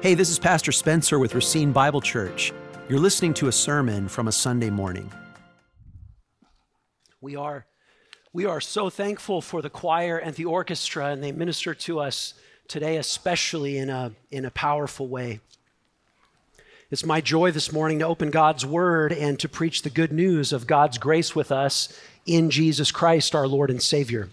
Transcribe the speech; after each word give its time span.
Hey, 0.00 0.14
this 0.14 0.28
is 0.28 0.38
Pastor 0.38 0.72
Spencer 0.72 1.18
with 1.18 1.34
Racine 1.34 1.72
Bible 1.72 2.00
Church. 2.00 2.52
You're 2.88 3.00
listening 3.00 3.32
to 3.34 3.48
a 3.48 3.52
sermon 3.52 4.08
from 4.08 4.28
a 4.28 4.32
Sunday 4.32 4.68
morning. 4.68 5.10
We 7.22 7.36
are, 7.36 7.64
we 8.32 8.44
are 8.44 8.60
so 8.60 8.90
thankful 8.90 9.40
for 9.40 9.62
the 9.62 9.70
choir 9.70 10.18
and 10.18 10.34
the 10.36 10.44
orchestra, 10.44 11.06
and 11.06 11.24
they 11.24 11.32
minister 11.32 11.74
to 11.74 12.00
us 12.00 12.34
today, 12.68 12.98
especially 12.98 13.78
in 13.78 13.88
a, 13.88 14.12
in 14.30 14.44
a 14.44 14.50
powerful 14.50 15.08
way. 15.08 15.40
It's 16.90 17.06
my 17.06 17.22
joy 17.22 17.50
this 17.50 17.72
morning 17.72 18.00
to 18.00 18.06
open 18.06 18.30
God's 18.30 18.66
Word 18.66 19.12
and 19.12 19.38
to 19.40 19.48
preach 19.48 19.82
the 19.82 19.90
good 19.90 20.12
news 20.12 20.52
of 20.52 20.66
God's 20.66 20.98
grace 20.98 21.34
with 21.34 21.50
us 21.50 21.98
in 22.26 22.50
Jesus 22.50 22.92
Christ, 22.92 23.34
our 23.34 23.48
Lord 23.48 23.70
and 23.70 23.82
Savior. 23.82 24.28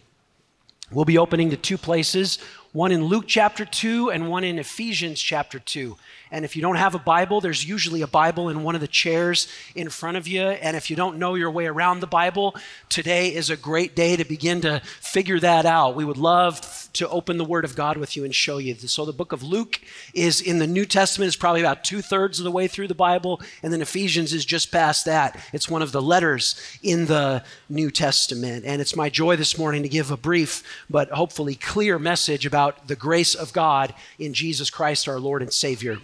We'll 0.92 1.06
be 1.06 1.18
opening 1.18 1.50
to 1.52 1.58
two 1.58 1.78
places 1.78 2.40
one 2.74 2.92
in 2.92 3.04
Luke 3.06 3.26
chapter 3.28 3.66
2 3.66 4.12
and 4.12 4.30
one 4.30 4.44
in 4.44 4.58
Ephesians 4.58 5.20
chapter 5.22 5.60
2. 5.60 5.98
And 6.34 6.46
if 6.46 6.56
you 6.56 6.62
don't 6.62 6.78
have 6.78 6.96
a 6.96 7.00
Bible, 7.00 7.42
there's 7.42 7.68
usually 7.68 8.02
a 8.02 8.08
Bible 8.08 8.48
in 8.48 8.64
one 8.64 8.74
of 8.74 8.80
the 8.80 8.88
chairs 8.88 9.50
in 9.76 9.90
front 9.90 10.16
of 10.16 10.30
you. 10.30 10.42
And 10.42 10.78
if 10.78 10.90
you 10.90 10.96
don't 10.96 11.20
know 11.20 11.36
your 11.36 11.52
way 11.52 11.66
around 11.66 12.00
the 12.00 12.08
Bible, 12.08 12.56
today 12.88 13.36
is 13.36 13.50
a 13.50 13.58
great 13.58 13.98
day 13.98 14.16
to 14.16 14.24
begin 14.24 14.62
to 14.62 14.80
figure 15.02 15.42
that 15.42 15.66
out. 15.66 15.96
We 15.96 16.06
would 16.06 16.18
love 16.18 16.90
to 16.94 17.10
open 17.10 17.38
the 17.38 17.44
Word 17.44 17.66
of 17.66 17.76
God 17.76 17.98
with 17.98 18.16
you 18.16 18.24
and 18.24 18.34
show 18.34 18.60
you. 18.60 18.76
So 18.76 19.04
the 19.04 19.12
book 19.12 19.34
of 19.34 19.44
Luke 19.44 19.82
is 20.14 20.40
in 20.40 20.60
the 20.60 20.68
New 20.68 20.86
Testament, 20.86 21.28
is 21.28 21.36
probably 21.36 21.62
about 21.62 21.84
two 21.84 22.02
thirds 22.02 22.40
of 22.40 22.46
the 22.46 22.52
way 22.52 22.68
through 22.68 22.88
the 22.88 22.96
Bible. 22.96 23.42
And 23.62 23.74
then 23.74 23.82
Ephesians 23.82 24.32
is 24.32 24.46
just 24.46 24.72
past 24.72 25.04
that. 25.06 25.38
It's 25.52 25.70
one 25.70 25.82
of 25.82 25.92
the 25.92 26.02
letters 26.02 26.56
in 26.82 27.08
the 27.08 27.44
New 27.68 27.92
Testament. 27.92 28.64
And 28.66 28.80
it's 28.80 28.96
my 28.96 29.10
joy 29.10 29.36
this 29.36 29.58
morning 29.58 29.84
to 29.84 29.90
give 29.90 30.12
a 30.12 30.18
brief, 30.18 30.64
but 30.90 31.10
hopefully 31.10 31.56
clear 31.56 32.00
message 32.00 32.46
about 32.46 32.61
the 32.88 32.96
grace 32.96 33.36
of 33.36 33.54
God 33.54 33.94
in 34.20 34.34
Jesus 34.34 34.70
Christ, 34.70 35.08
our 35.08 35.20
Lord 35.20 35.42
and 35.42 35.52
Savior 35.52 35.98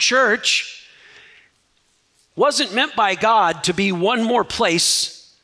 church 0.00 0.88
wasn't 2.34 2.74
meant 2.74 2.96
by 2.96 3.14
God 3.14 3.64
to 3.64 3.74
be 3.74 3.92
one 3.92 4.24
more 4.24 4.44
place 4.44 5.36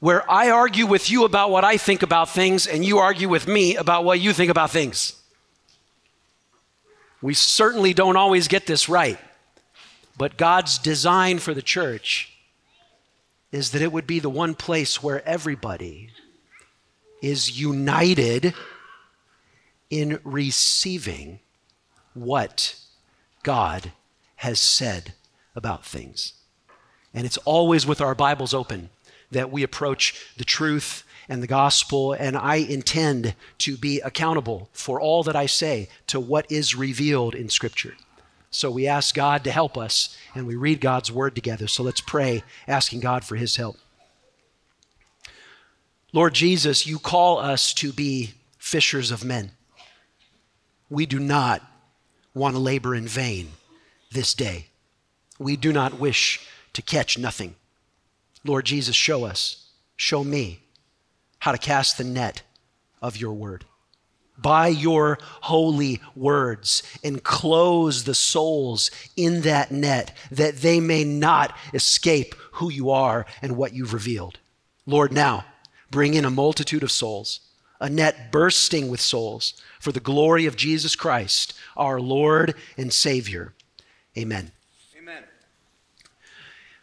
where 0.00 0.28
I 0.30 0.50
argue 0.50 0.86
with 0.86 1.10
you 1.10 1.24
about 1.24 1.50
what 1.50 1.64
I 1.64 1.76
think 1.76 2.02
about 2.02 2.30
things 2.30 2.66
and 2.66 2.84
you 2.84 2.98
argue 2.98 3.28
with 3.28 3.46
me 3.46 3.76
about 3.76 4.04
what 4.04 4.20
you 4.20 4.32
think 4.32 4.50
about 4.50 4.70
things. 4.70 5.14
We 7.20 7.34
certainly 7.34 7.92
don't 7.92 8.16
always 8.16 8.48
get 8.48 8.66
this 8.66 8.88
right, 8.88 9.18
but 10.16 10.36
God's 10.36 10.78
design 10.78 11.38
for 11.38 11.52
the 11.52 11.62
church 11.62 12.32
is 13.50 13.72
that 13.72 13.82
it 13.82 13.92
would 13.92 14.06
be 14.06 14.20
the 14.20 14.30
one 14.30 14.54
place 14.54 15.02
where 15.02 15.26
everybody 15.26 16.10
is 17.20 17.60
united 17.60 18.54
in 19.90 20.20
receiving 20.24 21.40
what 22.14 22.76
God 23.42 23.92
has 24.36 24.60
said 24.60 25.14
about 25.56 25.84
things. 25.84 26.34
And 27.14 27.24
it's 27.24 27.38
always 27.38 27.86
with 27.86 28.00
our 28.00 28.14
Bibles 28.14 28.54
open 28.54 28.90
that 29.30 29.50
we 29.50 29.62
approach 29.62 30.32
the 30.36 30.44
truth 30.44 31.04
and 31.28 31.42
the 31.42 31.46
gospel, 31.46 32.12
and 32.14 32.36
I 32.36 32.56
intend 32.56 33.34
to 33.58 33.76
be 33.76 34.00
accountable 34.00 34.70
for 34.72 35.00
all 35.00 35.22
that 35.24 35.36
I 35.36 35.46
say 35.46 35.88
to 36.06 36.18
what 36.18 36.50
is 36.50 36.74
revealed 36.74 37.34
in 37.34 37.50
Scripture. 37.50 37.94
So 38.50 38.70
we 38.70 38.86
ask 38.86 39.14
God 39.14 39.44
to 39.44 39.50
help 39.50 39.76
us, 39.76 40.16
and 40.34 40.46
we 40.46 40.56
read 40.56 40.80
God's 40.80 41.12
word 41.12 41.34
together. 41.34 41.66
So 41.66 41.82
let's 41.82 42.00
pray, 42.00 42.42
asking 42.66 43.00
God 43.00 43.24
for 43.24 43.36
his 43.36 43.56
help. 43.56 43.76
Lord 46.14 46.32
Jesus, 46.32 46.86
you 46.86 46.98
call 46.98 47.38
us 47.38 47.74
to 47.74 47.92
be 47.92 48.32
fishers 48.56 49.10
of 49.10 49.22
men. 49.22 49.50
We 50.90 51.06
do 51.06 51.18
not 51.18 51.62
want 52.34 52.54
to 52.54 52.60
labor 52.60 52.94
in 52.94 53.06
vain 53.06 53.48
this 54.10 54.34
day. 54.34 54.66
We 55.38 55.56
do 55.56 55.72
not 55.72 55.98
wish 55.98 56.46
to 56.72 56.82
catch 56.82 57.18
nothing. 57.18 57.54
Lord 58.44 58.64
Jesus, 58.64 58.96
show 58.96 59.24
us, 59.24 59.70
show 59.96 60.24
me 60.24 60.60
how 61.40 61.52
to 61.52 61.58
cast 61.58 61.98
the 61.98 62.04
net 62.04 62.42
of 63.02 63.16
your 63.16 63.32
word. 63.32 63.64
By 64.36 64.68
your 64.68 65.18
holy 65.42 66.00
words, 66.14 66.84
enclose 67.02 68.04
the 68.04 68.14
souls 68.14 68.90
in 69.16 69.40
that 69.42 69.72
net 69.72 70.16
that 70.30 70.58
they 70.58 70.78
may 70.78 71.02
not 71.04 71.56
escape 71.74 72.36
who 72.52 72.70
you 72.70 72.90
are 72.90 73.26
and 73.42 73.56
what 73.56 73.74
you've 73.74 73.94
revealed. 73.94 74.38
Lord, 74.86 75.12
now 75.12 75.44
bring 75.90 76.14
in 76.14 76.24
a 76.24 76.30
multitude 76.30 76.84
of 76.84 76.92
souls, 76.92 77.40
a 77.80 77.88
net 77.88 78.32
bursting 78.32 78.88
with 78.88 79.00
souls 79.00 79.54
for 79.80 79.92
the 79.92 80.00
glory 80.00 80.46
of 80.46 80.56
Jesus 80.56 80.96
Christ, 80.96 81.54
our 81.76 82.00
Lord 82.00 82.54
and 82.76 82.92
Savior. 82.92 83.54
Amen. 84.16 84.50
Amen. 84.98 85.22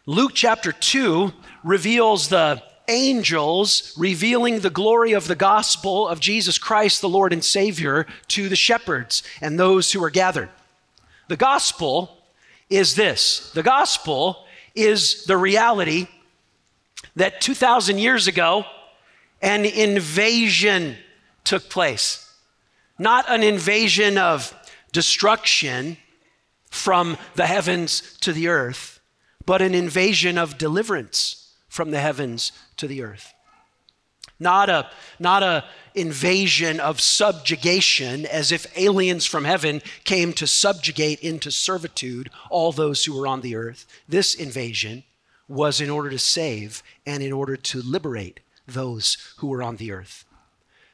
Luke 0.06 0.32
chapter 0.34 0.72
2 0.72 1.32
reveals 1.62 2.28
the 2.28 2.62
angels 2.88 3.92
revealing 3.98 4.60
the 4.60 4.70
glory 4.70 5.12
of 5.12 5.26
the 5.26 5.34
gospel 5.34 6.08
of 6.08 6.20
Jesus 6.20 6.58
Christ, 6.58 7.00
the 7.00 7.08
Lord 7.08 7.32
and 7.32 7.44
Savior, 7.44 8.06
to 8.28 8.48
the 8.48 8.56
shepherds 8.56 9.22
and 9.40 9.58
those 9.58 9.92
who 9.92 10.02
are 10.02 10.10
gathered. 10.10 10.48
The 11.28 11.36
gospel 11.36 12.18
is 12.70 12.94
this 12.94 13.50
the 13.54 13.62
gospel 13.62 14.44
is 14.74 15.24
the 15.24 15.36
reality 15.36 16.06
that 17.16 17.40
2,000 17.40 17.98
years 17.98 18.26
ago, 18.28 18.64
an 19.42 19.64
invasion 19.64 20.96
took 21.44 21.68
place. 21.68 22.22
Not 22.98 23.26
an 23.28 23.42
invasion 23.42 24.18
of 24.18 24.54
destruction, 24.92 25.98
from 26.76 27.16
the 27.34 27.46
heavens 27.46 28.16
to 28.20 28.32
the 28.32 28.48
earth, 28.48 29.00
but 29.44 29.62
an 29.62 29.74
invasion 29.74 30.38
of 30.38 30.58
deliverance 30.58 31.54
from 31.68 31.90
the 31.90 32.00
heavens 32.00 32.52
to 32.76 32.86
the 32.86 33.02
earth. 33.02 33.32
Not 34.38 34.68
a, 34.68 34.90
not 35.18 35.42
a 35.42 35.64
invasion 35.94 36.78
of 36.78 37.00
subjugation 37.00 38.26
as 38.26 38.52
if 38.52 38.66
aliens 38.76 39.24
from 39.24 39.44
heaven 39.44 39.80
came 40.04 40.34
to 40.34 40.46
subjugate 40.46 41.20
into 41.20 41.50
servitude 41.50 42.28
all 42.50 42.70
those 42.70 43.04
who 43.04 43.18
were 43.18 43.26
on 43.26 43.40
the 43.40 43.56
earth. 43.56 43.86
This 44.06 44.34
invasion 44.34 45.04
was 45.48 45.80
in 45.80 45.88
order 45.88 46.10
to 46.10 46.18
save 46.18 46.82
and 47.06 47.22
in 47.22 47.32
order 47.32 47.56
to 47.56 47.80
liberate 47.80 48.40
those 48.66 49.16
who 49.38 49.48
were 49.48 49.62
on 49.62 49.76
the 49.76 49.92
earth. 49.92 50.24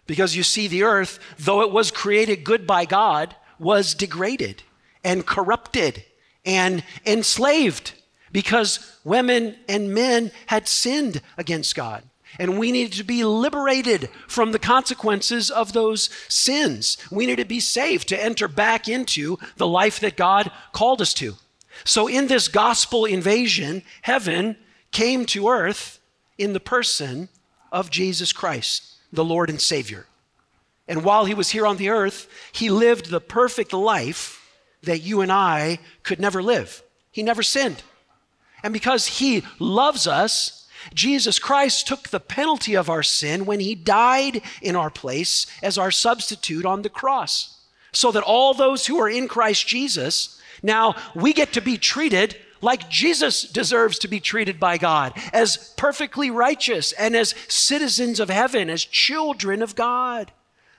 Because 0.06 0.36
you 0.36 0.42
see, 0.42 0.68
the 0.68 0.82
earth, 0.82 1.18
though 1.38 1.62
it 1.62 1.70
was 1.70 1.90
created 1.90 2.44
good 2.44 2.66
by 2.66 2.84
God, 2.84 3.34
was 3.58 3.94
degraded 3.94 4.62
and 5.04 5.26
corrupted 5.26 6.04
and 6.44 6.82
enslaved 7.06 7.94
because 8.32 8.98
women 9.04 9.56
and 9.68 9.94
men 9.94 10.32
had 10.46 10.66
sinned 10.66 11.20
against 11.36 11.74
God. 11.74 12.02
And 12.38 12.58
we 12.58 12.72
needed 12.72 12.94
to 12.94 13.04
be 13.04 13.24
liberated 13.24 14.08
from 14.26 14.52
the 14.52 14.58
consequences 14.58 15.50
of 15.50 15.72
those 15.72 16.08
sins. 16.28 16.96
We 17.10 17.26
needed 17.26 17.42
to 17.42 17.48
be 17.48 17.60
saved 17.60 18.08
to 18.08 18.22
enter 18.22 18.48
back 18.48 18.88
into 18.88 19.38
the 19.56 19.66
life 19.66 20.00
that 20.00 20.16
God 20.16 20.50
called 20.72 21.02
us 21.02 21.12
to. 21.14 21.34
So, 21.84 22.06
in 22.08 22.28
this 22.28 22.48
gospel 22.48 23.04
invasion, 23.04 23.82
heaven 24.02 24.56
came 24.92 25.26
to 25.26 25.48
earth 25.48 26.00
in 26.38 26.54
the 26.54 26.60
person 26.60 27.28
of 27.72 27.90
Jesus 27.90 28.32
Christ, 28.32 28.84
the 29.12 29.24
Lord 29.24 29.50
and 29.50 29.60
Savior. 29.60 30.06
And 30.86 31.02
while 31.02 31.24
he 31.24 31.34
was 31.34 31.50
here 31.50 31.66
on 31.66 31.78
the 31.78 31.88
earth, 31.88 32.28
he 32.52 32.70
lived 32.70 33.06
the 33.10 33.20
perfect 33.20 33.72
life 33.72 34.38
that 34.82 35.00
you 35.00 35.20
and 35.20 35.32
I 35.32 35.78
could 36.02 36.20
never 36.20 36.42
live. 36.42 36.82
He 37.10 37.22
never 37.22 37.42
sinned. 37.42 37.82
And 38.62 38.72
because 38.72 39.06
He 39.06 39.42
loves 39.58 40.06
us, 40.06 40.68
Jesus 40.94 41.38
Christ 41.38 41.86
took 41.86 42.08
the 42.08 42.20
penalty 42.20 42.74
of 42.74 42.90
our 42.90 43.02
sin 43.02 43.44
when 43.44 43.60
He 43.60 43.74
died 43.74 44.42
in 44.60 44.76
our 44.76 44.90
place 44.90 45.46
as 45.62 45.78
our 45.78 45.90
substitute 45.90 46.64
on 46.64 46.82
the 46.82 46.88
cross. 46.88 47.60
So 47.92 48.10
that 48.12 48.22
all 48.22 48.54
those 48.54 48.86
who 48.86 48.98
are 48.98 49.08
in 49.08 49.28
Christ 49.28 49.66
Jesus, 49.66 50.40
now 50.62 50.94
we 51.14 51.32
get 51.32 51.52
to 51.52 51.60
be 51.60 51.76
treated 51.76 52.36
like 52.62 52.88
Jesus 52.88 53.42
deserves 53.42 53.98
to 53.98 54.08
be 54.08 54.20
treated 54.20 54.58
by 54.58 54.78
God, 54.78 55.12
as 55.32 55.74
perfectly 55.76 56.30
righteous 56.30 56.92
and 56.92 57.14
as 57.14 57.34
citizens 57.48 58.20
of 58.20 58.30
heaven, 58.30 58.70
as 58.70 58.84
children 58.84 59.60
of 59.60 59.74
God. 59.74 60.32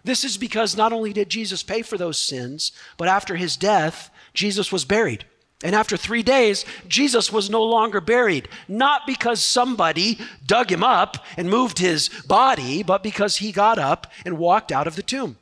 This 0.04 0.24
is 0.24 0.38
because 0.38 0.76
not 0.76 0.92
only 0.92 1.14
did 1.14 1.30
Jesus 1.30 1.64
pay 1.64 1.82
for 1.82 1.98
those 1.98 2.18
sins, 2.18 2.72
but 2.98 3.08
after 3.08 3.36
his 3.36 3.56
death, 3.56 4.10
Jesus 4.34 4.72
was 4.72 4.86
buried. 4.86 5.26
And 5.64 5.76
after 5.76 5.96
three 5.96 6.24
days, 6.24 6.66
Jesus 6.90 7.32
was 7.32 7.50
no 7.50 7.64
longer 7.64 8.02
buried, 8.02 8.50
not 8.68 9.08
because 9.08 9.42
somebody 9.42 10.20
dug 10.46 10.70
him 10.70 10.84
up 10.84 11.24
and 11.38 11.50
moved 11.50 11.80
his 11.80 12.10
body, 12.28 12.84
but 12.84 13.02
because 13.02 13.38
he 13.38 13.54
got 13.54 13.80
up 13.80 14.12
and 14.26 14.38
walked 14.38 14.74
out 14.74 14.88
of 14.88 14.98
the 14.98 15.04
tomb. 15.04 15.38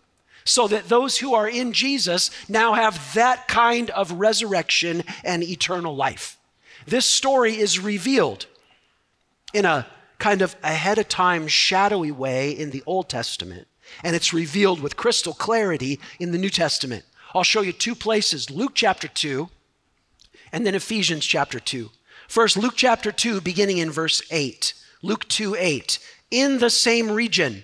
So 0.51 0.67
that 0.67 0.89
those 0.89 1.19
who 1.19 1.33
are 1.33 1.47
in 1.47 1.71
Jesus 1.71 2.29
now 2.49 2.73
have 2.73 3.13
that 3.13 3.47
kind 3.47 3.89
of 3.91 4.11
resurrection 4.11 5.03
and 5.23 5.43
eternal 5.43 5.95
life. 5.95 6.37
This 6.85 7.05
story 7.05 7.57
is 7.57 7.79
revealed 7.79 8.47
in 9.53 9.65
a 9.65 9.87
kind 10.19 10.41
of 10.41 10.55
ahead 10.61 10.97
of 10.97 11.07
time, 11.07 11.47
shadowy 11.47 12.11
way 12.11 12.51
in 12.51 12.71
the 12.71 12.83
Old 12.85 13.07
Testament 13.07 13.67
and 14.03 14.15
it's 14.15 14.33
revealed 14.33 14.81
with 14.81 14.97
crystal 14.97 15.33
clarity 15.33 15.99
in 16.19 16.31
the 16.31 16.37
New 16.37 16.49
Testament. 16.49 17.03
I'll 17.33 17.43
show 17.43 17.61
you 17.61 17.71
two 17.71 17.95
places 17.95 18.49
Luke 18.49 18.73
chapter 18.75 19.07
2 19.07 19.49
and 20.51 20.65
then 20.65 20.75
Ephesians 20.75 21.25
chapter 21.25 21.59
2. 21.59 21.89
First, 22.27 22.57
Luke 22.57 22.75
chapter 22.75 23.11
2, 23.11 23.41
beginning 23.41 23.77
in 23.77 23.91
verse 23.91 24.21
8. 24.31 24.73
Luke 25.01 25.27
2 25.27 25.55
8. 25.55 25.99
In 26.29 26.59
the 26.59 26.69
same 26.69 27.11
region, 27.11 27.63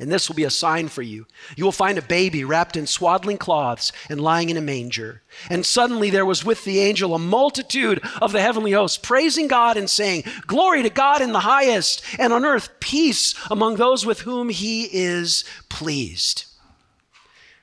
And 0.00 0.12
this 0.12 0.28
will 0.28 0.36
be 0.36 0.44
a 0.44 0.50
sign 0.50 0.88
for 0.88 1.02
you. 1.02 1.26
You 1.56 1.64
will 1.64 1.72
find 1.72 1.98
a 1.98 2.02
baby 2.02 2.44
wrapped 2.44 2.76
in 2.76 2.86
swaddling 2.86 3.36
cloths 3.36 3.90
and 4.08 4.20
lying 4.20 4.48
in 4.48 4.56
a 4.56 4.60
manger. 4.60 5.22
And 5.50 5.66
suddenly 5.66 6.08
there 6.08 6.24
was 6.24 6.44
with 6.44 6.64
the 6.64 6.78
angel 6.78 7.14
a 7.14 7.18
multitude 7.18 8.00
of 8.22 8.30
the 8.30 8.40
heavenly 8.40 8.72
hosts, 8.72 8.96
praising 8.96 9.48
God 9.48 9.76
and 9.76 9.90
saying, 9.90 10.22
Glory 10.46 10.84
to 10.84 10.90
God 10.90 11.20
in 11.20 11.32
the 11.32 11.40
highest, 11.40 12.04
and 12.16 12.32
on 12.32 12.44
earth 12.44 12.70
peace 12.78 13.34
among 13.50 13.74
those 13.74 14.06
with 14.06 14.20
whom 14.20 14.50
he 14.50 14.84
is 14.84 15.44
pleased. 15.68 16.44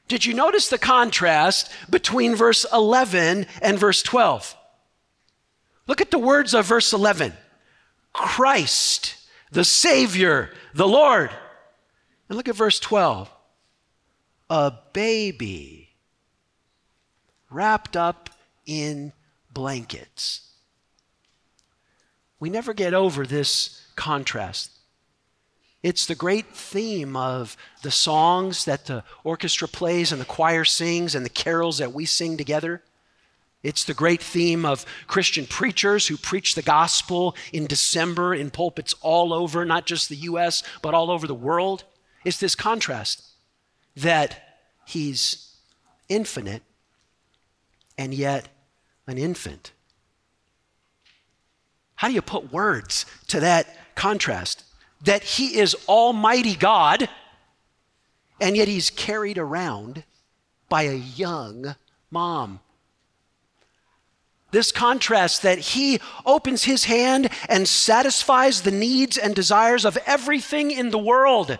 Did 0.09 0.25
you 0.25 0.33
notice 0.33 0.67
the 0.67 0.77
contrast 0.77 1.71
between 1.89 2.35
verse 2.35 2.65
11 2.71 3.47
and 3.61 3.79
verse 3.79 4.03
12? 4.03 4.55
Look 5.87 6.01
at 6.01 6.11
the 6.11 6.19
words 6.19 6.53
of 6.53 6.65
verse 6.65 6.91
11 6.91 7.33
Christ, 8.11 9.15
the 9.51 9.63
Savior, 9.63 10.51
the 10.73 10.87
Lord. 10.87 11.31
And 12.27 12.37
look 12.37 12.47
at 12.47 12.55
verse 12.55 12.79
12. 12.79 13.29
A 14.49 14.73
baby 14.93 15.89
wrapped 17.49 17.95
up 17.95 18.29
in 18.65 19.13
blankets. 19.51 20.41
We 22.39 22.49
never 22.49 22.73
get 22.73 22.93
over 22.93 23.25
this 23.25 23.87
contrast. 23.95 24.71
It's 25.81 26.05
the 26.07 26.15
great 26.15 26.47
theme 26.47 27.15
of 27.15 27.55
the 27.83 27.91
songs 27.91 28.65
that 28.65 28.87
the 28.87 29.03
orchestra 29.23 29.67
plays 29.67 30.11
and 30.11 30.19
the 30.19 30.25
choir 30.25 30.65
sings 30.65 31.13
and 31.13 31.23
the 31.23 31.29
carols 31.29 31.77
that 31.77 31.93
we 31.93 32.05
sing 32.05 32.37
together. 32.37 32.81
It's 33.61 33.83
the 33.83 33.93
great 33.93 34.21
theme 34.21 34.65
of 34.65 34.85
Christian 35.07 35.45
preachers 35.45 36.07
who 36.07 36.17
preach 36.17 36.55
the 36.55 36.61
gospel 36.61 37.35
in 37.53 37.67
December 37.67 38.33
in 38.33 38.51
pulpits 38.51 38.93
all 39.01 39.31
over, 39.33 39.63
not 39.63 39.85
just 39.85 40.09
the 40.09 40.15
US, 40.17 40.63
but 40.81 40.93
all 40.93 41.09
over 41.09 41.27
the 41.27 41.33
world. 41.33 41.83
It's 42.25 42.39
this 42.39 42.55
contrast 42.55 43.23
that 43.95 44.57
he's 44.85 45.55
infinite 46.09 46.63
and 47.97 48.13
yet 48.13 48.49
an 49.07 49.17
infant. 49.17 49.71
How 51.95 52.09
do 52.09 52.13
you 52.13 52.21
put 52.21 52.51
words 52.51 53.05
to 53.27 53.39
that 53.39 53.95
contrast? 53.95 54.65
that 55.05 55.23
he 55.23 55.57
is 55.57 55.75
Almighty 55.87 56.55
God, 56.55 57.07
and 58.41 58.57
yet 58.57 58.67
he's 58.67 58.89
carried 58.89 59.37
around 59.37 60.03
by 60.67 60.83
a 60.83 60.93
young 60.93 61.75
mom. 62.11 62.59
This 64.51 64.71
contrast 64.71 65.41
that 65.41 65.59
he 65.59 65.99
opens 66.25 66.63
his 66.63 66.85
hand 66.85 67.29
and 67.49 67.67
satisfies 67.67 68.61
the 68.61 68.71
needs 68.71 69.17
and 69.17 69.35
desires 69.35 69.85
of 69.85 69.97
everything 70.05 70.71
in 70.71 70.91
the 70.91 70.97
world, 70.97 71.57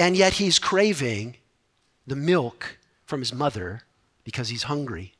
and 0.00 0.16
yet 0.16 0.34
he's 0.34 0.58
craving 0.58 1.36
the 2.06 2.16
milk 2.16 2.78
from 3.04 3.20
his 3.20 3.32
mother 3.32 3.82
because 4.24 4.48
he's 4.48 4.64
hungry. 4.64 5.12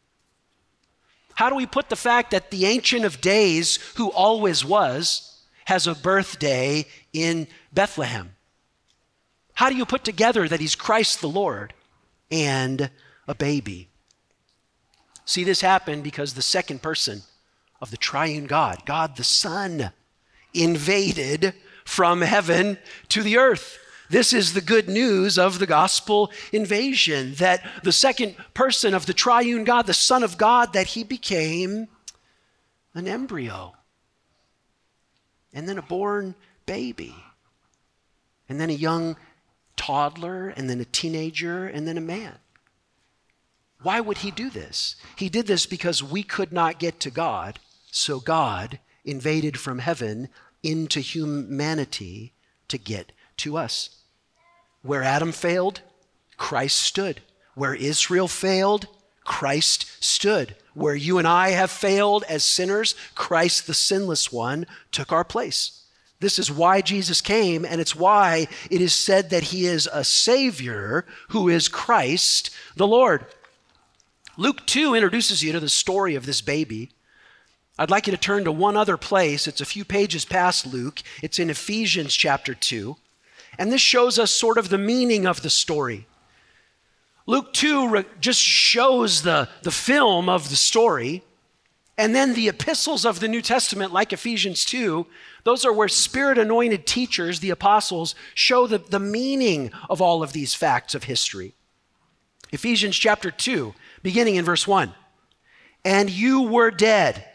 How 1.35 1.49
do 1.49 1.55
we 1.55 1.67
put 1.67 1.88
the 1.88 1.97
fact 1.97 2.31
that 2.31 2.50
the 2.50 2.67
Ancient 2.67 3.05
of 3.05 3.21
Days, 3.21 3.79
who 3.97 4.11
always 4.11 4.65
was, 4.65 5.31
has 5.71 5.87
a 5.87 5.94
birthday 5.94 6.85
in 7.12 7.47
Bethlehem. 7.73 8.35
How 9.55 9.69
do 9.69 9.77
you 9.77 9.85
put 9.85 10.03
together 10.03 10.49
that 10.49 10.61
he's 10.61 10.75
Christ 10.75 11.21
the 11.21 11.29
Lord 11.29 11.75
and 12.31 12.91
a 13.29 13.35
baby? 13.37 13.88
See, 15.25 15.44
this 15.44 15.61
happened 15.61 16.03
because 16.03 16.35
the 16.35 16.43
second 16.43 16.82
person 16.82 17.23
of 17.81 17.91
the 17.91 17.97
triune 17.97 18.47
God, 18.47 18.85
God 18.85 19.17
the 19.17 19.23
Son, 19.25 19.93
invaded 20.53 21.55
from 21.85 22.23
heaven 22.23 22.79
to 23.11 23.23
the 23.23 23.37
earth. 23.37 23.79
This 24.10 24.32
is 24.32 24.52
the 24.52 24.60
good 24.60 24.88
news 24.88 25.38
of 25.38 25.60
the 25.60 25.66
gospel 25.66 26.32
invasion 26.52 27.34
that 27.34 27.64
the 27.84 27.92
second 27.92 28.34
person 28.54 28.92
of 28.92 29.06
the 29.06 29.14
triune 29.14 29.62
God, 29.62 29.86
the 29.86 29.94
Son 29.94 30.24
of 30.24 30.36
God, 30.36 30.72
that 30.72 30.88
he 30.88 31.04
became 31.04 31.86
an 32.92 33.06
embryo 33.06 33.72
and 35.52 35.68
then 35.68 35.78
a 35.78 35.82
born 35.82 36.34
baby, 36.66 37.14
and 38.48 38.60
then 38.60 38.70
a 38.70 38.74
young 38.74 39.16
toddler, 39.76 40.48
and 40.48 40.68
then 40.68 40.80
a 40.80 40.84
teenager, 40.84 41.66
and 41.66 41.86
then 41.86 41.96
a 41.96 42.00
man. 42.00 42.36
Why 43.82 44.00
would 44.00 44.18
he 44.18 44.30
do 44.30 44.50
this? 44.50 44.96
He 45.16 45.28
did 45.28 45.46
this 45.46 45.66
because 45.66 46.02
we 46.02 46.22
could 46.22 46.52
not 46.52 46.78
get 46.78 47.00
to 47.00 47.10
God, 47.10 47.58
so 47.90 48.20
God 48.20 48.78
invaded 49.04 49.58
from 49.58 49.78
heaven 49.78 50.28
into 50.62 51.00
humanity 51.00 52.34
to 52.68 52.76
get 52.76 53.12
to 53.38 53.56
us. 53.56 54.00
Where 54.82 55.03
Adam 55.03 55.32
failed, 55.32 55.81
Christ 56.37 56.79
stood. 56.79 57.21
Where 57.55 57.75
Israel 57.75 58.29
failed, 58.29 58.87
Christ 59.25 59.87
stood. 60.03 60.56
Where 60.75 60.94
you 60.94 61.19
and 61.19 61.29
I 61.29 61.50
have 61.50 61.71
failed 61.71 62.25
as 62.29 62.44
sinners, 62.44 62.94
Christ, 63.15 63.67
the 63.67 63.75
sinless 63.75 64.32
one, 64.32 64.67
took 64.93 65.12
our 65.12 65.25
place. 65.25 65.82
This 66.21 66.38
is 66.38 66.50
why 66.50 66.82
Jesus 66.82 67.21
came, 67.21 67.65
and 67.65 67.81
it's 67.81 67.97
why 67.97 68.47
it 68.71 68.81
is 68.81 68.94
said 68.94 69.31
that 69.31 69.44
he 69.44 69.67
is 69.67 69.88
a 69.93 70.05
Savior 70.05 71.06
who 71.29 71.49
is 71.49 71.69
Christ 71.69 72.50
the 72.77 72.87
Lord. 72.87 73.25
Luke 74.37 74.67
2 74.67 74.94
introduces 74.94 75.43
you 75.43 75.53
to 75.53 75.61
the 75.61 75.69
story 75.69 76.15
of 76.15 76.27
this 76.27 76.41
baby. 76.41 76.91
I'd 77.79 77.91
like 77.91 78.06
you 78.06 78.11
to 78.11 78.19
turn 78.19 78.44
to 78.44 78.53
one 78.53 78.77
other 78.77 78.99
place. 78.99 79.47
It's 79.49 79.62
a 79.62 79.67
few 79.67 79.85
pages 79.85 80.25
past 80.25 80.67
Luke, 80.67 81.03
it's 81.23 81.38
in 81.38 81.50
Ephesians 81.50 82.15
chapter 82.15 82.55
2. 82.55 82.96
And 83.60 83.70
this 83.70 83.82
shows 83.82 84.19
us 84.19 84.31
sort 84.31 84.56
of 84.56 84.70
the 84.70 84.79
meaning 84.79 85.26
of 85.26 85.43
the 85.43 85.50
story. 85.50 86.06
Luke 87.26 87.52
2 87.52 87.90
re- 87.90 88.05
just 88.19 88.40
shows 88.40 89.20
the, 89.20 89.50
the 89.62 89.70
film 89.70 90.31
of 90.31 90.48
the 90.48 90.56
story. 90.56 91.22
And 91.98 92.14
then 92.14 92.32
the 92.32 92.48
epistles 92.48 93.05
of 93.05 93.20
the 93.20 93.29
New 93.29 93.43
Testament, 93.43 93.93
like 93.93 94.14
Ephesians 94.14 94.64
2, 94.64 95.06
those 95.44 95.67
are 95.67 95.74
where 95.74 95.88
spirit 95.88 96.38
anointed 96.38 96.86
teachers, 96.86 97.40
the 97.40 97.50
apostles, 97.50 98.14
show 98.32 98.67
the, 98.67 98.79
the 98.79 98.98
meaning 98.98 99.72
of 99.90 100.00
all 100.00 100.22
of 100.22 100.32
these 100.32 100.55
facts 100.55 100.94
of 100.94 101.05
history. 101.05 101.52
Ephesians 102.52 102.96
chapter 102.96 103.31
2, 103.31 103.74
beginning 104.02 104.36
in 104.36 104.44
verse 104.46 104.67
1. 104.67 104.94
And 105.84 106.08
you 106.08 106.44
were 106.44 106.70
dead 106.70 107.26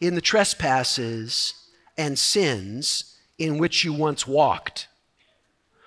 in 0.00 0.14
the 0.14 0.20
trespasses 0.20 1.52
and 1.98 2.16
sins 2.16 3.16
in 3.38 3.58
which 3.58 3.84
you 3.84 3.92
once 3.92 4.24
walked 4.24 4.86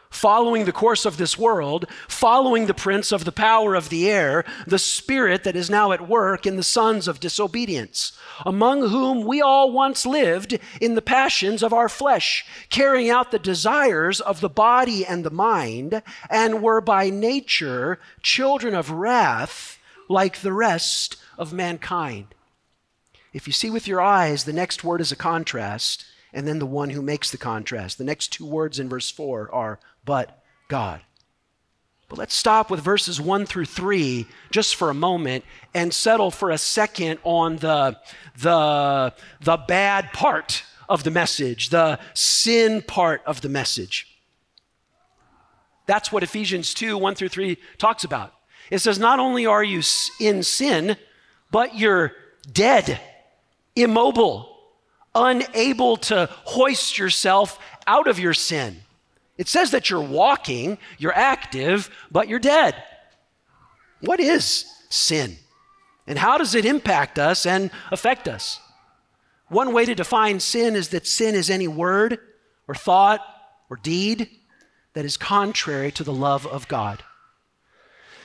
following 0.10 0.66
the 0.66 0.72
course 0.72 1.06
of 1.06 1.18
this 1.18 1.38
world, 1.38 1.86
following 2.08 2.66
the 2.66 2.74
prince 2.74 3.12
of 3.12 3.26
the 3.26 3.32
power 3.32 3.76
of 3.76 3.90
the 3.90 4.10
air, 4.10 4.44
the 4.66 4.80
spirit 4.80 5.44
that 5.44 5.56
is 5.56 5.70
now 5.70 5.92
at 5.92 6.10
work 6.10 6.46
in 6.46 6.56
the 6.56 6.64
sons 6.64 7.08
of 7.08 7.20
disobedience, 7.20 8.12
among 8.46 8.90
whom 8.90 9.24
we 9.24 9.42
all 9.42 9.72
once 9.72 10.06
lived 10.06 10.58
in 10.82 10.96
the 10.96 11.02
passions 11.02 11.62
of 11.62 11.74
our 11.74 11.88
flesh, 11.88 12.44
carrying 12.70 13.10
out 13.10 13.32
the 13.32 13.40
desires 13.40 14.20
of 14.20 14.42
the 14.42 14.50
body 14.50 15.06
and 15.06 15.24
the 15.24 15.30
mind, 15.30 16.02
and 16.30 16.62
were 16.62 16.82
by 16.82 17.10
nature 17.10 18.00
children 18.22 18.74
of 18.74 18.90
wrath 18.92 19.78
like 20.10 20.40
the 20.40 20.54
rest 20.54 21.18
of 21.38 21.54
mankind. 21.54 22.34
If 23.32 23.46
you 23.46 23.54
see 23.54 23.70
with 23.70 23.88
your 23.88 24.02
eyes, 24.02 24.46
the 24.46 24.54
next 24.54 24.84
word 24.84 25.02
is 25.02 25.12
a 25.12 25.16
contrast, 25.16 26.04
and 26.34 26.48
then 26.48 26.60
the 26.60 26.66
one 26.66 26.92
who 26.92 27.02
makes 27.02 27.30
the 27.32 27.38
contrast. 27.38 27.98
The 27.98 28.04
next 28.04 28.34
two 28.34 28.46
words 28.46 28.80
in 28.80 28.90
verse 28.90 29.12
4 29.12 29.54
are 29.54 29.80
but 30.10 30.42
God. 30.70 31.02
But 32.08 32.18
let's 32.18 32.34
stop 32.34 32.72
with 32.72 32.80
verses 32.80 33.22
1 33.22 33.46
through 33.46 33.66
3 33.66 34.26
just 34.50 34.76
for 34.76 34.90
a 34.90 34.94
moment 34.96 35.46
and 35.76 35.94
settle 35.94 36.32
for 36.32 36.50
a 36.50 36.58
second 36.58 37.20
on 37.24 37.58
the, 37.58 37.96
the, 38.36 39.14
the 39.40 39.58
bad 39.68 40.12
part 40.12 40.64
of 40.90 41.04
the 41.04 41.12
message, 41.12 41.70
the 41.70 42.00
sin 42.16 42.82
part 42.82 43.22
of 43.28 43.42
the 43.42 43.50
message. 43.50 44.08
That's 45.86 46.12
what 46.12 46.24
Ephesians 46.24 46.74
2 46.74 46.98
1 46.98 47.14
through 47.14 47.30
3 47.30 47.60
talks 47.78 48.04
about. 48.04 48.34
It 48.72 48.80
says, 48.80 48.98
Not 48.98 49.20
only 49.20 49.46
are 49.46 49.64
you 49.64 49.84
in 50.20 50.42
sin, 50.42 50.98
but 51.52 51.78
you're 51.78 52.14
dead, 52.52 53.00
immobile, 53.76 54.58
unable 55.14 55.98
to 55.98 56.30
hoist 56.46 56.98
yourself 56.98 57.60
out 57.86 58.08
of 58.08 58.18
your 58.18 58.34
sin. 58.34 58.82
It 59.40 59.48
says 59.48 59.72
that 59.72 59.90
you're 59.90 60.02
walking, 60.02 60.78
you're 60.98 61.16
active, 61.16 61.90
but 62.12 62.28
you're 62.28 62.40
dead. 62.40 62.76
What 64.02 64.20
is 64.20 64.66
sin? 64.90 65.38
And 66.06 66.20
how 66.20 66.38
does 66.38 66.56
it 66.56 66.66
impact 66.66 67.18
us 67.18 67.46
and 67.46 67.72
affect 67.90 68.28
us? 68.28 68.60
One 69.48 69.72
way 69.72 69.86
to 69.86 69.96
define 69.96 70.42
sin 70.42 70.76
is 70.76 70.90
that 70.90 71.08
sin 71.08 71.36
is 71.36 71.50
any 71.50 71.70
word 71.70 72.20
or 72.68 72.76
thought 72.76 73.22
or 73.70 73.78
deed 73.78 74.30
that 74.92 75.06
is 75.06 75.16
contrary 75.16 75.94
to 75.94 76.04
the 76.04 76.12
love 76.12 76.46
of 76.46 76.68
God. 76.68 77.02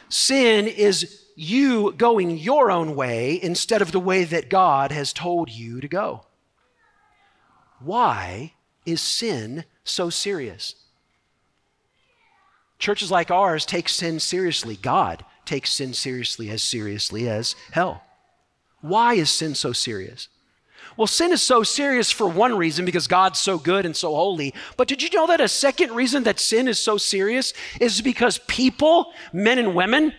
Sin 0.09 0.66
is 0.66 1.26
you 1.37 1.92
going 1.92 2.37
your 2.38 2.73
own 2.73 2.97
way 2.97 3.38
instead 3.40 3.80
of 3.80 3.92
the 3.92 4.00
way 4.00 4.25
that 4.25 4.50
God 4.50 4.90
has 4.90 5.12
told 5.12 5.49
you 5.49 5.80
to 5.80 5.87
go. 5.87 6.26
Why 7.78 8.54
is 8.85 9.00
sin 9.00 9.64
so 9.85 10.11
serious? 10.11 10.75
Churches 12.85 13.11
like 13.11 13.31
ours 13.31 13.64
take 13.64 13.88
sin 13.88 14.21
seriously. 14.21 14.76
God 14.76 15.25
takes 15.47 15.73
sin 15.73 15.95
seriously 15.95 16.50
as 16.50 16.62
seriously 16.62 17.26
as 17.31 17.57
hell. 17.71 18.03
Why 18.83 19.14
is 19.14 19.31
sin 19.31 19.55
so 19.55 19.73
serious? 19.73 20.29
Well, 20.95 21.07
sin 21.07 21.33
is 21.33 21.43
so 21.43 21.62
serious 21.62 22.11
for 22.11 22.29
one 22.29 22.59
reason 22.59 22.85
because 22.85 23.07
God's 23.07 23.38
so 23.38 23.57
good 23.57 23.87
and 23.87 23.97
so 23.97 24.14
holy. 24.14 24.53
But 24.76 24.87
did 24.87 25.03
you 25.03 25.09
know 25.14 25.26
that 25.29 25.41
a 25.41 25.49
second 25.49 25.93
reason 25.93 26.25
that 26.25 26.38
sin 26.38 26.69
is 26.69 26.79
so 26.79 26.99
serious 26.99 27.55
is 27.81 28.03
because 28.03 28.37
people, 28.49 29.14
men 29.33 29.59
and 29.59 29.75
women, 29.75 30.12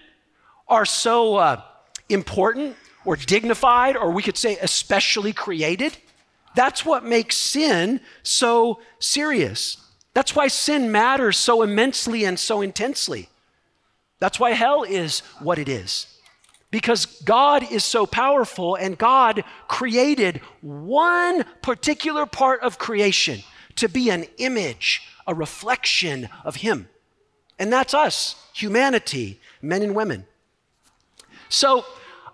are 0.67 0.85
so 0.85 1.35
uh, 1.35 1.61
important 2.09 2.77
or 3.05 3.15
dignified, 3.15 3.95
or 3.95 4.09
we 4.09 4.23
could 4.23 4.37
say 4.37 4.57
especially 4.59 5.33
created? 5.33 5.95
That's 6.55 6.83
what 6.83 7.05
makes 7.05 7.37
sin 7.37 8.01
so 8.23 8.79
serious. 8.97 9.84
That's 10.15 10.33
why 10.33 10.47
sin 10.47 10.93
matters 10.93 11.37
so 11.37 11.61
immensely 11.61 12.23
and 12.23 12.39
so 12.39 12.61
intensely. 12.61 13.27
That's 14.19 14.39
why 14.39 14.51
hell 14.51 14.83
is 14.83 15.19
what 15.41 15.59
it 15.59 15.67
is. 15.67 16.07
Because 16.71 17.05
God 17.05 17.69
is 17.69 17.83
so 17.83 18.05
powerful 18.05 18.75
and 18.75 18.97
God 18.97 19.43
created 19.67 20.39
one 20.61 21.43
particular 21.61 22.25
part 22.25 22.61
of 22.61 22.79
creation 22.79 23.43
to 23.75 23.89
be 23.89 24.09
an 24.09 24.25
image, 24.37 25.01
a 25.27 25.35
reflection 25.35 26.29
of 26.45 26.55
Him. 26.55 26.87
And 27.59 27.71
that's 27.71 27.93
us, 27.93 28.35
humanity, 28.53 29.41
men 29.61 29.81
and 29.81 29.95
women. 29.95 30.25
So 31.49 31.85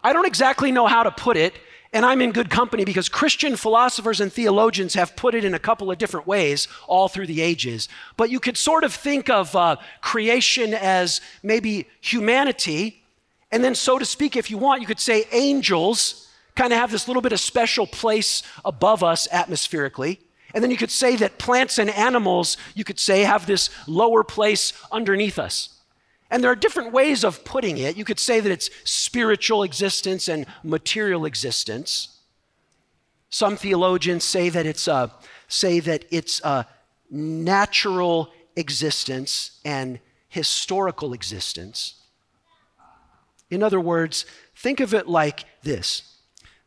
I 0.04 0.14
don't 0.14 0.28
exactly 0.28 0.72
know 0.72 0.86
how 0.86 1.02
to 1.02 1.12
put 1.12 1.36
it, 1.36 1.56
and 1.94 2.06
I'm 2.06 2.22
in 2.22 2.32
good 2.32 2.50
company 2.50 2.86
because 2.86 3.10
Christian 3.10 3.56
philosophers 3.56 4.22
and 4.22 4.32
theologians 4.32 4.94
have 4.94 5.16
put 5.16 5.36
it 5.36 5.44
in 5.44 5.54
a 5.54 5.60
couple 5.60 5.92
of 5.92 5.98
different 5.98 6.26
ways 6.26 6.68
all 6.88 7.10
through 7.10 7.28
the 7.28 7.42
ages. 7.42 7.90
But 8.16 8.30
you 8.30 8.40
could 8.40 8.58
sort 8.58 8.84
of 8.84 8.94
think 8.94 9.30
of 9.30 9.56
uh, 9.56 9.76
creation 10.02 10.74
as 10.74 11.20
maybe 11.44 11.88
humanity, 12.00 13.04
and 13.52 13.64
then, 13.64 13.76
so 13.76 14.00
to 14.00 14.06
speak, 14.06 14.38
if 14.38 14.50
you 14.50 14.58
want, 14.58 14.82
you 14.82 14.88
could 14.88 15.00
say 15.00 15.26
angels 15.32 16.30
kind 16.56 16.72
of 16.72 16.80
have 16.80 16.92
this 16.92 17.08
little 17.08 17.22
bit 17.22 17.34
of 17.34 17.40
special 17.40 17.86
place 17.86 18.44
above 18.64 19.04
us 19.04 19.28
atmospherically. 19.28 20.20
And 20.54 20.64
then 20.64 20.72
you 20.72 20.78
could 20.78 20.92
say 20.92 21.16
that 21.18 21.38
plants 21.38 21.78
and 21.78 21.90
animals, 21.90 22.58
you 22.76 22.84
could 22.84 23.00
say, 23.00 23.22
have 23.22 23.46
this 23.46 23.70
lower 23.88 24.24
place 24.24 24.74
underneath 24.92 25.40
us. 25.40 25.81
And 26.32 26.42
there 26.42 26.50
are 26.50 26.56
different 26.56 26.94
ways 26.94 27.26
of 27.26 27.44
putting 27.44 27.78
it. 27.78 27.98
You 27.98 28.06
could 28.06 28.20
say 28.20 28.40
that 28.40 28.52
it's 28.52 28.70
spiritual 28.86 29.64
existence 29.64 30.30
and 30.30 30.46
material 30.64 31.26
existence. 31.26 32.20
Some 33.30 33.58
theologians 33.58 34.24
say 34.24 34.48
that 34.50 34.66
it's 34.66 34.88
a, 34.88 35.12
say 35.50 35.82
that 35.82 36.06
it's 36.10 36.42
a 36.44 36.66
natural 37.10 38.32
existence 38.56 39.60
and 39.66 40.00
historical 40.30 41.14
existence. 41.14 41.96
In 43.50 43.62
other 43.62 43.82
words, 43.82 44.26
think 44.56 44.80
of 44.80 44.94
it 44.94 45.08
like 45.08 45.44
this 45.64 46.04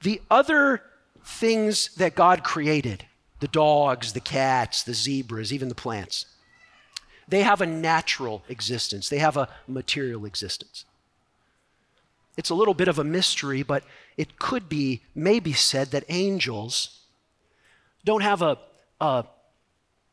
the 0.03 0.21
other 0.31 0.83
things 1.25 1.95
that 1.95 2.15
God 2.15 2.45
created, 2.45 3.07
the 3.41 3.49
dogs, 3.49 4.13
the 4.13 4.21
cats, 4.21 4.83
the 4.83 4.93
zebras, 4.93 5.51
even 5.51 5.71
the 5.71 5.75
plants, 5.75 6.27
they 7.29 7.43
have 7.43 7.61
a 7.61 7.67
natural 7.67 8.43
existence, 8.49 9.09
they 9.09 9.19
have 9.19 9.37
a 9.37 9.49
material 9.67 10.25
existence. 10.25 10.85
It's 12.37 12.51
a 12.51 12.55
little 12.55 12.75
bit 12.75 12.89
of 12.89 12.99
a 12.99 13.05
mystery, 13.05 13.63
but 13.63 13.85
it 14.17 14.39
could 14.39 14.69
be 14.69 15.03
maybe 15.15 15.53
said 15.53 15.93
that 15.93 16.05
angels 16.09 17.01
don't 18.05 18.23
have 18.23 18.43
a, 18.43 18.59
a 19.01 19.25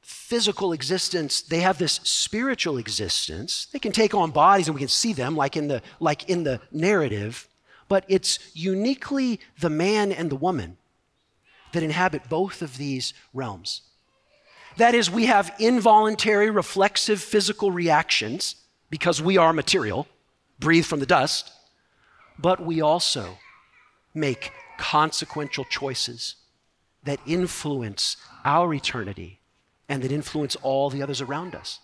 physical 0.02 0.72
existence. 0.72 1.42
They 1.42 1.62
have 1.62 1.80
this 1.80 1.94
spiritual 2.04 2.78
existence. 2.78 3.66
They 3.72 3.80
can 3.80 3.92
take 3.92 4.14
on 4.14 4.32
bodies 4.32 4.68
and 4.68 4.76
we 4.76 4.80
can 4.80 4.88
see 4.88 5.14
them 5.14 5.36
like 5.36 5.58
in 5.58 5.68
the 5.68 5.82
like 6.00 6.30
in 6.30 6.44
the 6.44 6.62
narrative 6.72 7.48
but 7.92 8.06
it's 8.08 8.40
uniquely 8.54 9.38
the 9.60 9.70
man 9.70 10.14
and 10.14 10.30
the 10.30 10.36
woman 10.38 10.78
that 11.74 11.84
inhabit 11.84 12.30
both 12.30 12.62
of 12.62 12.78
these 12.78 13.14
realms 13.34 13.82
that 14.78 14.96
is, 14.96 15.10
we 15.10 15.26
have 15.26 15.54
involuntary, 15.60 16.50
reflexive 16.50 17.22
physical 17.22 17.72
reactions 17.72 18.56
because 18.90 19.22
we 19.22 19.38
are 19.38 19.54
material, 19.54 20.08
breathe 20.60 20.86
from 20.86 21.00
the 21.00 21.06
dust, 21.06 21.52
but 22.38 22.64
we 22.64 22.82
also 22.82 23.38
make 24.14 24.52
consequential 24.78 25.66
choices 25.66 26.36
that 27.04 27.20
influence 27.26 28.18
our 28.46 28.74
eternity 28.74 29.40
and 29.90 30.04
that 30.04 30.12
influence 30.12 30.56
all 30.58 30.90
the 30.90 31.02
others 31.02 31.22
around 31.22 31.56
us. 31.56 31.80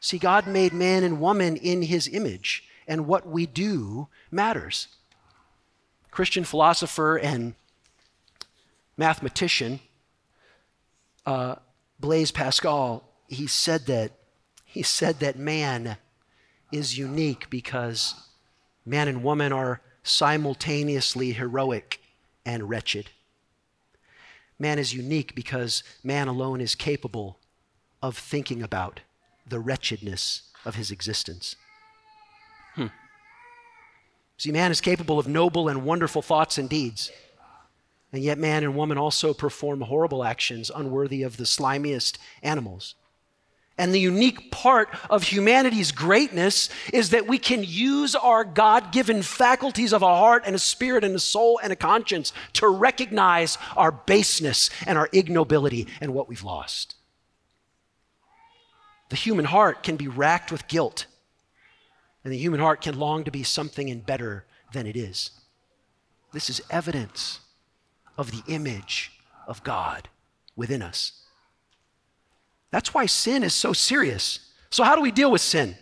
See, 0.00 0.18
God 0.18 0.46
made 0.46 0.72
man 0.72 1.04
and 1.04 1.20
woman 1.20 1.56
in 1.56 1.82
his 1.82 2.08
image, 2.08 2.64
and 2.88 3.06
what 3.06 3.26
we 3.26 3.46
do 3.46 4.08
matters. 4.30 4.88
Christian 6.10 6.44
philosopher 6.44 7.16
and 7.16 7.54
mathematician 8.96 9.80
uh, 11.30 11.54
Blaise 12.00 12.32
Pascal, 12.32 13.04
he 13.28 13.46
said 13.46 13.86
that 13.86 14.10
he 14.64 14.82
said 14.82 15.20
that 15.20 15.38
man 15.38 15.96
is 16.72 16.98
unique 16.98 17.48
because 17.50 18.14
man 18.84 19.06
and 19.06 19.22
woman 19.22 19.52
are 19.52 19.80
simultaneously 20.02 21.32
heroic 21.32 22.00
and 22.44 22.68
wretched. 22.68 23.10
Man 24.58 24.78
is 24.78 24.92
unique 24.92 25.34
because 25.34 25.84
man 26.02 26.26
alone 26.26 26.60
is 26.60 26.74
capable 26.74 27.38
of 28.02 28.16
thinking 28.16 28.62
about 28.62 29.00
the 29.46 29.60
wretchedness 29.60 30.42
of 30.64 30.74
his 30.74 30.90
existence. 30.90 31.54
Hmm. 32.74 32.86
See, 34.36 34.52
man 34.52 34.70
is 34.70 34.80
capable 34.80 35.18
of 35.18 35.28
noble 35.28 35.68
and 35.68 35.84
wonderful 35.84 36.22
thoughts 36.22 36.58
and 36.58 36.68
deeds. 36.68 37.10
And 38.12 38.22
yet, 38.22 38.38
man 38.38 38.64
and 38.64 38.74
woman 38.74 38.98
also 38.98 39.32
perform 39.32 39.82
horrible 39.82 40.24
actions 40.24 40.70
unworthy 40.74 41.22
of 41.22 41.36
the 41.36 41.44
slimiest 41.44 42.18
animals. 42.42 42.96
And 43.78 43.94
the 43.94 44.00
unique 44.00 44.50
part 44.50 44.90
of 45.08 45.22
humanity's 45.22 45.90
greatness 45.90 46.68
is 46.92 47.10
that 47.10 47.26
we 47.26 47.38
can 47.38 47.64
use 47.64 48.14
our 48.14 48.44
God 48.44 48.92
given 48.92 49.22
faculties 49.22 49.94
of 49.94 50.02
a 50.02 50.06
heart 50.06 50.42
and 50.44 50.54
a 50.54 50.58
spirit 50.58 51.02
and 51.02 51.14
a 51.14 51.20
soul 51.20 51.58
and 51.62 51.72
a 51.72 51.76
conscience 51.76 52.34
to 52.54 52.68
recognize 52.68 53.56
our 53.76 53.90
baseness 53.90 54.68
and 54.86 54.98
our 54.98 55.08
ignobility 55.14 55.86
and 56.00 56.12
what 56.12 56.28
we've 56.28 56.42
lost. 56.42 56.96
The 59.08 59.16
human 59.16 59.46
heart 59.46 59.82
can 59.82 59.96
be 59.96 60.08
racked 60.08 60.52
with 60.52 60.68
guilt, 60.68 61.06
and 62.22 62.32
the 62.32 62.38
human 62.38 62.60
heart 62.60 62.82
can 62.82 62.98
long 62.98 63.24
to 63.24 63.30
be 63.30 63.44
something 63.44 63.88
and 63.88 64.04
better 64.04 64.44
than 64.72 64.86
it 64.86 64.96
is. 64.96 65.30
This 66.32 66.50
is 66.50 66.60
evidence 66.70 67.40
of 68.16 68.30
the 68.30 68.42
image 68.52 69.12
of 69.46 69.62
God 69.62 70.08
within 70.56 70.82
us. 70.82 71.12
That's 72.70 72.94
why 72.94 73.06
sin 73.06 73.42
is 73.42 73.54
so 73.54 73.72
serious. 73.72 74.50
So, 74.70 74.84
how 74.84 74.94
do 74.94 75.02
we 75.02 75.10
deal 75.10 75.30
with 75.30 75.40
sin? 75.40 75.76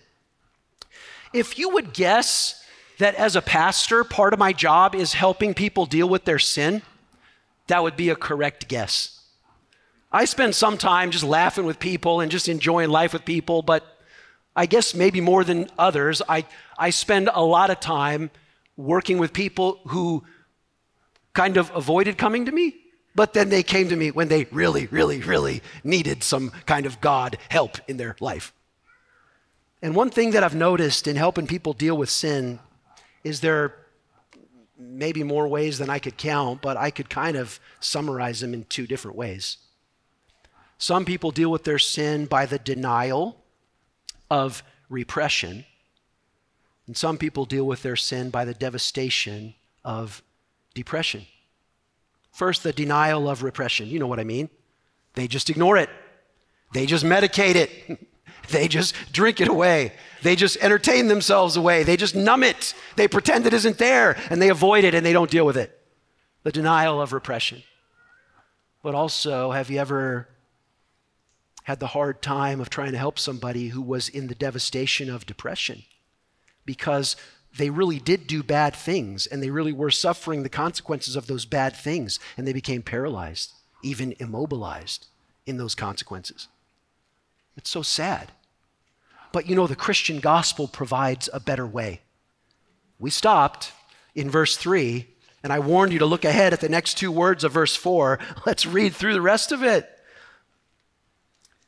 If 1.33 1.59
you 1.59 1.69
would 1.71 1.93
guess 1.93 2.65
that 2.99 3.15
as 3.15 3.37
a 3.37 3.43
pastor, 3.43 4.03
part 4.05 4.33
of 4.33 4.39
my 4.39 4.53
job 4.53 4.95
is 4.95 5.13
helping 5.13 5.55
people 5.55 5.87
deal 5.87 6.09
with 6.09 6.25
their 6.25 6.39
sin, 6.39 6.83
that 7.67 7.83
would 7.83 7.97
be 7.97 8.09
a 8.09 8.17
correct 8.17 8.69
guess. 8.69 9.21
I 10.11 10.25
spend 10.25 10.55
some 10.55 10.79
time 10.79 11.11
just 11.11 11.25
laughing 11.25 11.67
with 11.67 11.79
people 11.79 12.21
and 12.21 12.31
just 12.31 12.49
enjoying 12.49 12.89
life 12.89 13.13
with 13.13 13.27
people, 13.27 13.61
but 13.63 13.85
I 14.57 14.67
guess 14.67 14.95
maybe 14.95 15.21
more 15.21 15.45
than 15.45 15.69
others, 15.79 16.23
I, 16.29 16.47
I 16.79 16.91
spend 16.91 17.29
a 17.33 17.45
lot 17.45 17.71
of 17.71 17.79
time 17.79 18.31
working 18.77 19.19
with 19.19 19.33
people 19.33 19.81
who 19.89 20.25
kind 21.39 21.57
of 21.57 21.71
avoided 21.73 22.19
coming 22.19 22.47
to 22.47 22.51
me, 22.51 22.75
but 23.15 23.33
then 23.33 23.49
they 23.49 23.63
came 23.63 23.89
to 23.89 23.95
me 23.95 24.11
when 24.11 24.27
they 24.27 24.43
really, 24.51 24.89
really, 24.89 25.21
really 25.21 25.63
needed 25.85 26.25
some 26.25 26.51
kind 26.67 26.85
of 26.85 27.01
God 27.01 27.39
help 27.49 27.79
in 27.87 27.97
their 27.97 28.17
life. 28.19 28.53
And 29.81 29.95
one 29.95 30.11
thing 30.11 30.33
that 30.33 30.43
I've 30.43 30.57
noticed 30.57 31.07
in 31.07 31.15
helping 31.15 31.47
people 31.47 31.75
deal 31.75 31.97
with 31.97 32.11
sin 32.11 32.59
is 33.23 33.41
there 33.41 33.77
maybe 34.77 35.23
more 35.23 35.47
ways 35.47 35.79
than 35.79 35.89
I 35.89 36.01
could 36.01 36.17
count, 36.17 36.61
but 36.61 36.77
I 36.77 36.91
could 36.91 37.09
kind 37.09 37.37
of 37.37 37.61
summarize 37.79 38.41
them 38.41 38.53
in 38.53 38.65
two 38.65 38.89
different 38.89 39.17
ways. 39.17 39.59
Some 40.77 41.05
people 41.05 41.31
deal 41.31 41.53
with 41.53 41.63
their 41.63 41.79
sin 41.79 42.27
by 42.27 42.47
the 42.47 42.59
denial 42.59 43.37
of 44.29 44.65
repression, 44.89 45.67
and 46.89 46.97
some 46.97 47.17
people 47.17 47.45
deal 47.45 47.65
with 47.65 47.85
their 47.85 47.95
sin 48.11 48.31
by 48.31 48.45
the 48.45 48.55
devastation 48.55 49.55
of 49.85 50.21
depression. 50.75 51.27
First, 52.33 52.63
the 52.63 52.73
denial 52.73 53.29
of 53.29 53.43
repression. 53.43 53.89
You 53.89 53.99
know 53.99 54.07
what 54.07 54.21
I 54.21 54.25
mean. 54.25 54.49
They 55.15 55.27
just 55.27 55.51
ignore 55.51 55.77
it, 55.77 55.91
they 56.73 56.87
just 56.87 57.05
medicate 57.05 57.55
it. 57.55 58.07
They 58.51 58.67
just 58.67 58.95
drink 59.13 59.41
it 59.41 59.49
away. 59.49 59.93
They 60.23 60.35
just 60.35 60.57
entertain 60.59 61.09
themselves 61.09 61.57
away. 61.57 61.83
They 61.83 61.97
just 61.97 62.15
numb 62.15 62.43
it. 62.43 62.73
They 62.97 63.07
pretend 63.07 63.47
it 63.47 63.53
isn't 63.53 63.77
there 63.77 64.17
and 64.31 64.41
they 64.41 64.49
avoid 64.49 64.85
it 64.85 64.95
and 64.95 65.05
they 65.05 65.13
don't 65.13 65.31
deal 65.31 65.45
with 65.45 65.57
it. 65.57 65.79
The 66.45 66.53
denial 66.53 67.01
of 67.01 67.13
repression. 67.13 67.63
But 68.83 68.95
also, 68.95 69.51
have 69.51 69.71
you 69.71 69.79
ever 69.79 70.29
had 71.65 71.81
the 71.81 71.89
hard 71.89 72.23
time 72.23 72.61
of 72.61 72.71
trying 72.71 72.93
to 72.93 72.99
help 72.99 73.19
somebody 73.19 73.69
who 73.69 73.83
was 73.83 74.09
in 74.09 74.29
the 74.29 74.35
devastation 74.35 75.11
of 75.11 75.27
depression 75.27 75.83
because 76.65 77.17
they 77.59 77.71
really 77.71 77.99
did 77.99 78.27
do 78.27 78.43
bad 78.43 78.75
things 78.75 79.27
and 79.27 79.43
they 79.43 79.51
really 79.51 79.73
were 79.73 79.91
suffering 79.91 80.43
the 80.43 80.49
consequences 80.49 81.17
of 81.17 81.27
those 81.27 81.45
bad 81.45 81.77
things 81.77 82.19
and 82.37 82.47
they 82.47 82.53
became 82.53 82.83
paralyzed, 82.83 83.53
even 83.83 84.15
immobilized 84.19 85.07
in 85.47 85.59
those 85.59 85.75
consequences. 85.75 86.49
It's 87.57 87.71
so 87.71 87.83
sad. 87.83 88.33
But 89.33 89.49
you 89.49 89.57
know, 89.57 89.67
the 89.67 89.77
Christian 89.77 90.21
gospel 90.21 90.69
provides 90.69 91.29
a 91.33 91.41
better 91.41 91.67
way. 91.67 92.01
We 92.99 93.11
stopped 93.11 93.73
in 94.15 94.31
verse 94.31 94.57
3, 94.57 95.07
and 95.43 95.53
I 95.53 95.59
warned 95.59 95.93
you 95.93 95.99
to 96.01 96.07
look 96.07 96.25
ahead 96.25 96.53
at 96.53 96.61
the 96.61 96.69
next 96.69 96.95
two 96.95 97.13
words 97.13 97.45
of 97.45 97.53
verse 97.53 97.77
4. 97.77 98.19
Let's 98.47 98.67
read 98.67 98.95
through 98.95 99.13
the 99.13 99.21
rest 99.21 99.53
of 99.53 99.63
it. 99.63 99.89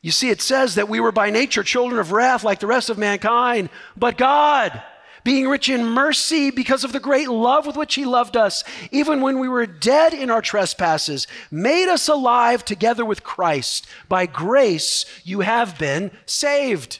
You 0.01 0.11
see, 0.11 0.29
it 0.29 0.41
says 0.41 0.75
that 0.75 0.89
we 0.89 0.99
were 0.99 1.11
by 1.11 1.29
nature 1.29 1.63
children 1.63 1.99
of 1.99 2.11
wrath 2.11 2.43
like 2.43 2.59
the 2.59 2.67
rest 2.67 2.89
of 2.89 2.97
mankind, 2.97 3.69
but 3.95 4.17
God, 4.17 4.81
being 5.23 5.47
rich 5.47 5.69
in 5.69 5.85
mercy 5.85 6.51
because 6.51 6.83
of 6.83 6.93
the 6.93 6.99
great 6.99 7.29
love 7.29 7.65
with 7.65 7.75
which 7.75 7.95
He 7.95 8.05
loved 8.05 8.35
us, 8.35 8.63
even 8.91 9.21
when 9.21 9.39
we 9.39 9.47
were 9.47 9.65
dead 9.65 10.13
in 10.13 10.29
our 10.29 10.41
trespasses, 10.41 11.27
made 11.49 11.87
us 11.89 12.07
alive 12.07 12.65
together 12.65 13.05
with 13.05 13.23
Christ. 13.23 13.87
By 14.09 14.25
grace 14.25 15.05
you 15.23 15.41
have 15.41 15.77
been 15.77 16.11
saved. 16.25 16.99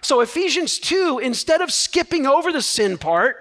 So, 0.00 0.20
Ephesians 0.20 0.78
2, 0.78 1.18
instead 1.18 1.60
of 1.60 1.72
skipping 1.72 2.26
over 2.26 2.52
the 2.52 2.62
sin 2.62 2.98
part 2.98 3.36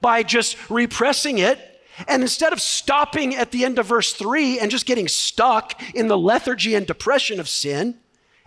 by 0.00 0.22
just 0.22 0.56
repressing 0.70 1.38
it, 1.38 1.58
and 2.06 2.22
instead 2.22 2.52
of 2.52 2.60
stopping 2.60 3.34
at 3.34 3.50
the 3.50 3.64
end 3.64 3.78
of 3.78 3.86
verse 3.86 4.12
3 4.12 4.60
and 4.60 4.70
just 4.70 4.86
getting 4.86 5.08
stuck 5.08 5.80
in 5.94 6.06
the 6.06 6.18
lethargy 6.18 6.74
and 6.74 6.86
depression 6.86 7.40
of 7.40 7.48
sin, 7.48 7.98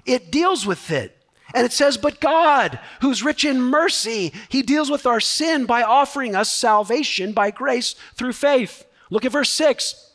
it 0.06 0.32
deals 0.32 0.66
with 0.66 0.90
it. 0.90 1.21
And 1.54 1.66
it 1.66 1.74
says, 1.74 1.98
But 1.98 2.20
God, 2.20 2.80
who's 3.02 3.24
rich 3.24 3.46
in 3.46 3.62
mercy, 3.62 4.34
he 4.50 4.62
deals 4.62 4.90
with 4.90 5.06
our 5.06 5.20
sin 5.20 5.66
by 5.66 5.84
offering 5.84 6.36
us 6.36 6.52
salvation 6.52 7.34
by 7.34 7.52
grace 7.52 7.96
through 8.16 8.34
faith. 8.34 8.86
Look 9.10 9.26
at 9.26 9.32
verse 9.32 9.50
6. 9.52 10.12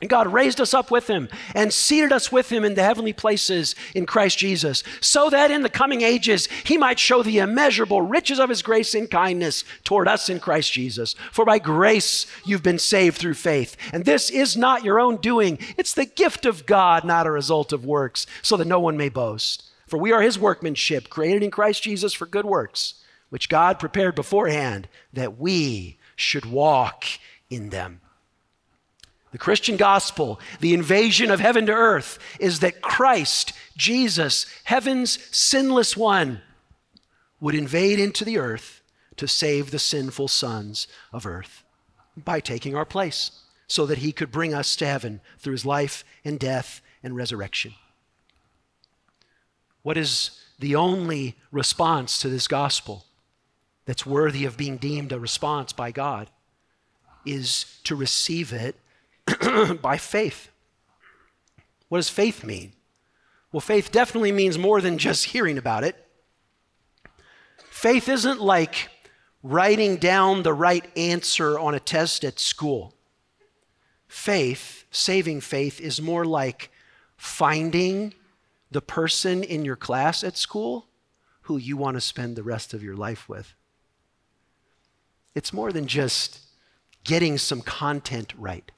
And 0.00 0.08
God 0.08 0.32
raised 0.32 0.60
us 0.60 0.72
up 0.72 0.90
with 0.90 1.08
him 1.08 1.28
and 1.54 1.72
seated 1.72 2.10
us 2.10 2.32
with 2.32 2.50
him 2.50 2.64
in 2.64 2.74
the 2.74 2.82
heavenly 2.82 3.12
places 3.12 3.74
in 3.94 4.06
Christ 4.06 4.38
Jesus, 4.38 4.82
so 5.00 5.28
that 5.28 5.50
in 5.50 5.62
the 5.62 5.68
coming 5.68 6.00
ages 6.00 6.48
he 6.64 6.78
might 6.78 6.98
show 6.98 7.22
the 7.22 7.38
immeasurable 7.38 8.00
riches 8.00 8.38
of 8.38 8.48
his 8.48 8.62
grace 8.62 8.94
and 8.94 9.10
kindness 9.10 9.62
toward 9.84 10.08
us 10.08 10.30
in 10.30 10.40
Christ 10.40 10.72
Jesus. 10.72 11.14
For 11.32 11.44
by 11.44 11.58
grace 11.58 12.26
you've 12.46 12.62
been 12.62 12.78
saved 12.78 13.18
through 13.18 13.34
faith. 13.34 13.76
And 13.92 14.06
this 14.06 14.30
is 14.30 14.56
not 14.56 14.84
your 14.84 14.98
own 14.98 15.18
doing, 15.18 15.58
it's 15.76 15.92
the 15.92 16.06
gift 16.06 16.46
of 16.46 16.64
God, 16.64 17.04
not 17.04 17.26
a 17.26 17.30
result 17.30 17.72
of 17.72 17.84
works, 17.84 18.26
so 18.40 18.56
that 18.56 18.66
no 18.66 18.80
one 18.80 18.96
may 18.96 19.10
boast. 19.10 19.69
For 19.90 19.98
we 19.98 20.12
are 20.12 20.22
his 20.22 20.38
workmanship, 20.38 21.10
created 21.10 21.42
in 21.42 21.50
Christ 21.50 21.82
Jesus 21.82 22.14
for 22.14 22.24
good 22.24 22.44
works, 22.44 22.94
which 23.28 23.48
God 23.48 23.80
prepared 23.80 24.14
beforehand 24.14 24.88
that 25.12 25.36
we 25.36 25.98
should 26.14 26.46
walk 26.46 27.04
in 27.50 27.70
them. 27.70 28.00
The 29.32 29.38
Christian 29.38 29.76
gospel, 29.76 30.38
the 30.60 30.74
invasion 30.74 31.28
of 31.28 31.40
heaven 31.40 31.66
to 31.66 31.72
earth, 31.72 32.20
is 32.38 32.60
that 32.60 32.82
Christ, 32.82 33.52
Jesus, 33.76 34.46
heaven's 34.62 35.18
sinless 35.36 35.96
one, 35.96 36.40
would 37.40 37.56
invade 37.56 37.98
into 37.98 38.24
the 38.24 38.38
earth 38.38 38.82
to 39.16 39.26
save 39.26 39.72
the 39.72 39.80
sinful 39.80 40.28
sons 40.28 40.86
of 41.12 41.26
earth 41.26 41.64
by 42.16 42.38
taking 42.38 42.76
our 42.76 42.84
place 42.84 43.32
so 43.66 43.86
that 43.86 43.98
he 43.98 44.12
could 44.12 44.30
bring 44.30 44.54
us 44.54 44.76
to 44.76 44.86
heaven 44.86 45.20
through 45.40 45.52
his 45.52 45.66
life 45.66 46.04
and 46.24 46.38
death 46.38 46.80
and 47.02 47.16
resurrection. 47.16 47.74
What 49.82 49.96
is 49.96 50.40
the 50.58 50.76
only 50.76 51.36
response 51.50 52.20
to 52.20 52.28
this 52.28 52.46
gospel 52.46 53.06
that's 53.86 54.04
worthy 54.04 54.44
of 54.44 54.56
being 54.56 54.76
deemed 54.76 55.12
a 55.12 55.18
response 55.18 55.72
by 55.72 55.90
God? 55.90 56.30
Is 57.24 57.80
to 57.84 57.94
receive 57.94 58.52
it 58.52 58.76
by 59.82 59.96
faith. 59.96 60.50
What 61.88 61.98
does 61.98 62.08
faith 62.08 62.44
mean? 62.44 62.72
Well, 63.52 63.60
faith 63.60 63.90
definitely 63.90 64.32
means 64.32 64.58
more 64.58 64.80
than 64.80 64.98
just 64.98 65.26
hearing 65.26 65.58
about 65.58 65.84
it. 65.84 65.96
Faith 67.70 68.08
isn't 68.08 68.40
like 68.40 68.90
writing 69.42 69.96
down 69.96 70.42
the 70.42 70.52
right 70.52 70.84
answer 70.96 71.58
on 71.58 71.74
a 71.74 71.80
test 71.80 72.24
at 72.24 72.38
school. 72.38 72.94
Faith, 74.06 74.84
saving 74.90 75.40
faith, 75.40 75.80
is 75.80 76.00
more 76.00 76.24
like 76.24 76.70
finding 77.16 78.14
the 78.70 78.80
person 78.80 79.42
in 79.42 79.64
your 79.64 79.76
class 79.76 80.22
at 80.22 80.36
school 80.36 80.86
who 81.42 81.56
you 81.56 81.76
want 81.76 81.96
to 81.96 82.00
spend 82.00 82.36
the 82.36 82.42
rest 82.42 82.72
of 82.72 82.82
your 82.82 82.96
life 82.96 83.28
with. 83.28 83.54
It's 85.34 85.52
more 85.52 85.72
than 85.72 85.86
just 85.86 86.40
getting 87.04 87.38
some 87.38 87.60
content 87.60 88.32
right. 88.36 88.70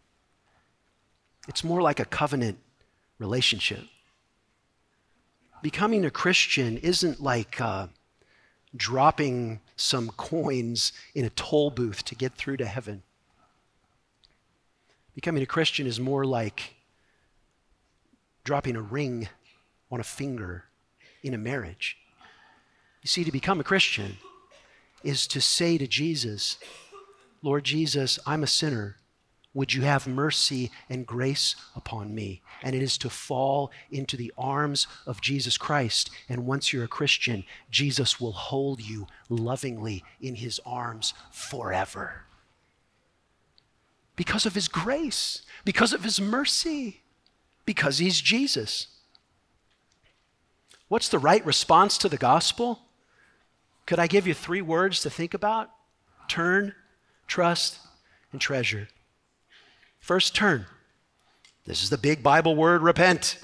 It's 1.48 1.64
more 1.64 1.82
like 1.82 2.00
a 2.00 2.04
covenant 2.04 2.58
relationship. 3.18 3.84
Becoming 5.62 6.04
a 6.04 6.10
Christian 6.10 6.76
isn't 6.78 7.20
like 7.20 7.60
uh, 7.60 7.88
dropping 8.76 9.60
some 9.76 10.08
coins 10.10 10.92
in 11.14 11.24
a 11.24 11.30
toll 11.30 11.70
booth 11.70 12.04
to 12.06 12.14
get 12.14 12.34
through 12.34 12.56
to 12.58 12.66
heaven. 12.66 13.02
Becoming 15.14 15.42
a 15.42 15.46
Christian 15.46 15.86
is 15.86 16.00
more 16.00 16.24
like 16.24 16.74
dropping 18.44 18.76
a 18.76 18.80
ring 18.80 19.28
on 19.92 20.00
a 20.00 20.04
finger 20.04 20.64
in 21.22 21.34
a 21.34 21.38
marriage. 21.38 21.98
You 23.02 23.08
see, 23.08 23.22
to 23.22 23.30
become 23.30 23.60
a 23.60 23.64
Christian 23.64 24.16
is 25.04 25.26
to 25.28 25.40
say 25.40 25.76
to 25.76 25.86
Jesus, 25.86 26.56
Lord 27.42 27.64
Jesus, 27.64 28.18
I'm 28.26 28.42
a 28.42 28.48
sinner. 28.48 28.96
Would 29.54 29.74
you 29.74 29.82
have 29.82 30.06
mercy 30.06 30.70
and 30.88 31.06
grace 31.06 31.56
upon 31.76 32.14
me? 32.14 32.40
And 32.62 32.74
it 32.74 32.82
is 32.82 32.96
to 32.98 33.10
fall 33.10 33.70
into 33.90 34.16
the 34.16 34.32
arms 34.38 34.86
of 35.06 35.20
Jesus 35.20 35.58
Christ. 35.58 36.10
And 36.28 36.46
once 36.46 36.72
you're 36.72 36.84
a 36.84 36.88
Christian, 36.88 37.44
Jesus 37.70 38.18
will 38.18 38.32
hold 38.32 38.80
you 38.80 39.06
lovingly 39.28 40.04
in 40.22 40.36
his 40.36 40.58
arms 40.64 41.12
forever. 41.30 42.22
Because 44.16 44.46
of 44.46 44.54
his 44.54 44.68
grace, 44.68 45.42
because 45.66 45.92
of 45.92 46.04
his 46.04 46.18
mercy, 46.18 47.02
because 47.66 47.98
he's 47.98 48.20
Jesus. 48.20 48.86
What's 50.92 51.08
the 51.08 51.18
right 51.18 51.42
response 51.46 51.96
to 51.96 52.08
the 52.10 52.18
gospel? 52.18 52.80
Could 53.86 53.98
I 53.98 54.06
give 54.06 54.26
you 54.26 54.34
three 54.34 54.60
words 54.60 55.00
to 55.00 55.08
think 55.08 55.32
about? 55.32 55.70
Turn, 56.28 56.74
trust, 57.26 57.78
and 58.30 58.38
treasure. 58.38 58.88
First 60.00 60.34
turn. 60.34 60.66
This 61.64 61.82
is 61.82 61.88
the 61.88 61.96
big 61.96 62.22
Bible 62.22 62.54
word 62.54 62.82
repent. 62.82 63.38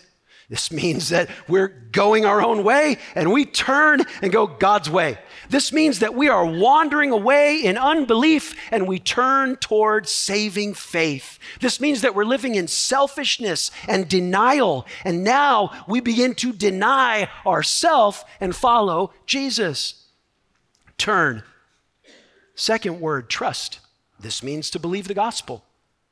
This 0.50 0.72
means 0.72 1.10
that 1.10 1.28
we're 1.46 1.68
going 1.68 2.24
our 2.24 2.42
own 2.42 2.64
way 2.64 2.96
and 3.14 3.32
we 3.32 3.44
turn 3.44 4.00
and 4.22 4.32
go 4.32 4.46
God's 4.46 4.88
way. 4.88 5.18
This 5.50 5.74
means 5.74 5.98
that 5.98 6.14
we 6.14 6.30
are 6.30 6.46
wandering 6.46 7.10
away 7.10 7.60
in 7.62 7.76
unbelief 7.76 8.54
and 8.70 8.88
we 8.88 8.98
turn 8.98 9.56
toward 9.56 10.08
saving 10.08 10.72
faith. 10.72 11.38
This 11.60 11.82
means 11.82 12.00
that 12.00 12.14
we're 12.14 12.24
living 12.24 12.54
in 12.54 12.66
selfishness 12.66 13.70
and 13.86 14.08
denial. 14.08 14.86
And 15.04 15.22
now 15.22 15.84
we 15.86 16.00
begin 16.00 16.34
to 16.36 16.54
deny 16.54 17.28
ourself 17.46 18.24
and 18.40 18.56
follow 18.56 19.12
Jesus. 19.26 20.06
Turn. 20.96 21.42
Second 22.54 23.02
word, 23.02 23.28
trust. 23.28 23.80
This 24.18 24.42
means 24.42 24.70
to 24.70 24.78
believe 24.78 25.08
the 25.08 25.14
gospel 25.14 25.62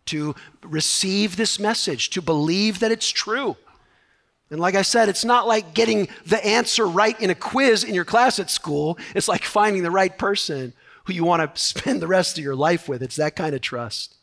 to 0.06 0.34
receive 0.62 1.36
this 1.36 1.58
message, 1.58 2.10
to 2.10 2.22
believe 2.22 2.78
that 2.78 2.92
it's 2.92 3.10
true. 3.10 3.56
And 4.50 4.60
like 4.60 4.76
I 4.76 4.82
said, 4.82 5.08
it's 5.08 5.24
not 5.24 5.48
like 5.48 5.74
getting 5.74 6.08
the 6.24 6.44
answer 6.44 6.86
right 6.86 7.20
in 7.20 7.30
a 7.30 7.34
quiz 7.34 7.82
in 7.82 7.94
your 7.94 8.04
class 8.04 8.38
at 8.38 8.50
school. 8.50 8.96
It's 9.14 9.28
like 9.28 9.42
finding 9.42 9.82
the 9.82 9.90
right 9.90 10.16
person 10.16 10.72
who 11.04 11.12
you 11.12 11.24
want 11.24 11.54
to 11.54 11.60
spend 11.60 12.00
the 12.00 12.06
rest 12.06 12.38
of 12.38 12.44
your 12.44 12.54
life 12.54 12.88
with. 12.88 13.02
It's 13.02 13.16
that 13.16 13.34
kind 13.34 13.54
of 13.54 13.60
trust. 13.60 14.14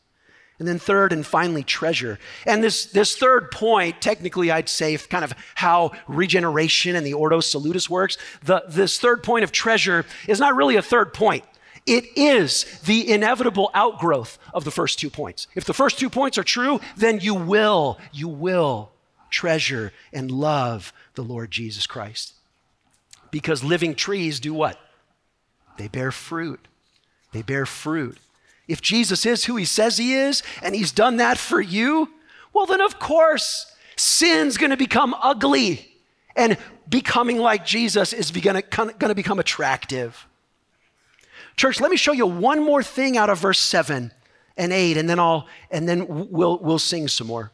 And 0.59 0.67
then 0.67 0.79
third 0.79 1.11
and 1.11 1.25
finally, 1.25 1.63
treasure. 1.63 2.19
And 2.45 2.63
this, 2.63 2.85
this 2.85 3.17
third 3.17 3.51
point, 3.51 4.01
technically, 4.01 4.49
I'd 4.49 4.69
say 4.69 4.95
kind 4.97 5.25
of 5.25 5.33
how 5.55 5.91
regeneration 6.07 6.95
and 6.95 7.05
the 7.05 7.15
Ordo 7.15 7.41
Salutis 7.41 7.89
works. 7.89 8.17
The, 8.43 8.63
this 8.69 8.99
third 8.99 9.23
point 9.23 9.43
of 9.43 9.51
treasure 9.51 10.05
is 10.27 10.39
not 10.39 10.55
really 10.55 10.77
a 10.77 10.81
third 10.81 11.13
point. 11.13 11.43
It 11.85 12.05
is 12.15 12.63
the 12.85 13.11
inevitable 13.11 13.71
outgrowth 13.73 14.37
of 14.53 14.63
the 14.63 14.71
first 14.71 14.99
two 14.99 15.09
points. 15.09 15.47
If 15.53 15.65
the 15.65 15.73
first 15.73 15.99
two 15.99 16.09
points 16.09 16.37
are 16.37 16.43
true, 16.43 16.79
then 16.95 17.19
you 17.19 17.33
will, 17.33 17.99
you 18.13 18.29
will 18.29 18.92
treasure 19.33 19.91
and 20.13 20.31
love 20.31 20.93
the 21.15 21.23
Lord 21.23 21.51
Jesus 21.51 21.85
Christ. 21.87 22.33
Because 23.31 23.63
living 23.63 23.95
trees 23.95 24.39
do 24.39 24.53
what? 24.53 24.79
They 25.77 25.87
bear 25.87 26.11
fruit. 26.11 26.67
They 27.33 27.41
bear 27.41 27.65
fruit. 27.65 28.17
If 28.67 28.79
Jesus 28.81 29.25
is 29.25 29.45
who 29.45 29.55
he 29.57 29.65
says 29.65 29.97
he 29.97 30.13
is, 30.13 30.43
and 30.61 30.75
he's 30.75 30.91
done 30.91 31.17
that 31.17 31.37
for 31.37 31.59
you, 31.59 32.09
well, 32.53 32.67
then 32.67 32.79
of 32.79 32.99
course, 32.99 33.75
sin's 33.97 34.57
gonna 34.57 34.77
become 34.77 35.15
ugly, 35.21 35.89
and 36.35 36.57
becoming 36.87 37.39
like 37.39 37.65
Jesus 37.65 38.13
is 38.13 38.31
gonna, 38.31 38.61
gonna 38.61 39.15
become 39.15 39.39
attractive. 39.39 40.27
Church, 41.57 41.81
let 41.81 41.91
me 41.91 41.97
show 41.97 42.13
you 42.13 42.27
one 42.27 42.63
more 42.63 42.83
thing 42.83 43.17
out 43.17 43.29
of 43.29 43.39
verse 43.39 43.59
7 43.59 44.11
and 44.57 44.73
8, 44.73 44.97
and 44.97 45.09
then 45.09 45.19
I'll 45.19 45.47
and 45.71 45.89
then 45.89 46.29
we'll 46.31 46.59
we'll 46.59 46.79
sing 46.79 47.07
some 47.07 47.27
more. 47.27 47.51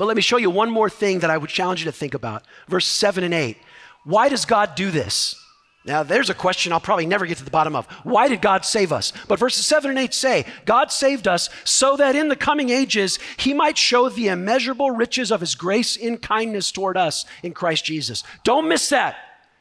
But 0.00 0.06
let 0.06 0.16
me 0.16 0.22
show 0.22 0.38
you 0.38 0.48
one 0.48 0.70
more 0.70 0.88
thing 0.88 1.18
that 1.18 1.28
I 1.28 1.36
would 1.36 1.50
challenge 1.50 1.80
you 1.80 1.84
to 1.84 1.92
think 1.92 2.14
about. 2.14 2.46
Verse 2.68 2.86
7 2.86 3.22
and 3.22 3.34
8. 3.34 3.58
Why 4.04 4.30
does 4.30 4.46
God 4.46 4.74
do 4.74 4.90
this? 4.90 5.36
Now, 5.84 6.02
there's 6.02 6.30
a 6.30 6.34
question 6.34 6.72
I'll 6.72 6.80
probably 6.80 7.04
never 7.04 7.26
get 7.26 7.36
to 7.36 7.44
the 7.44 7.50
bottom 7.50 7.76
of. 7.76 7.84
Why 8.02 8.26
did 8.26 8.40
God 8.40 8.64
save 8.64 8.94
us? 8.94 9.12
But 9.28 9.38
verses 9.38 9.66
7 9.66 9.90
and 9.90 9.98
8 9.98 10.14
say, 10.14 10.46
God 10.64 10.90
saved 10.90 11.28
us 11.28 11.50
so 11.64 11.98
that 11.98 12.16
in 12.16 12.28
the 12.28 12.34
coming 12.34 12.70
ages 12.70 13.18
he 13.36 13.52
might 13.52 13.76
show 13.76 14.08
the 14.08 14.28
immeasurable 14.28 14.90
riches 14.90 15.30
of 15.30 15.40
his 15.40 15.54
grace 15.54 15.96
in 15.96 16.16
kindness 16.16 16.72
toward 16.72 16.96
us 16.96 17.26
in 17.42 17.52
Christ 17.52 17.84
Jesus. 17.84 18.24
Don't 18.42 18.68
miss 18.68 18.88
that. 18.88 19.16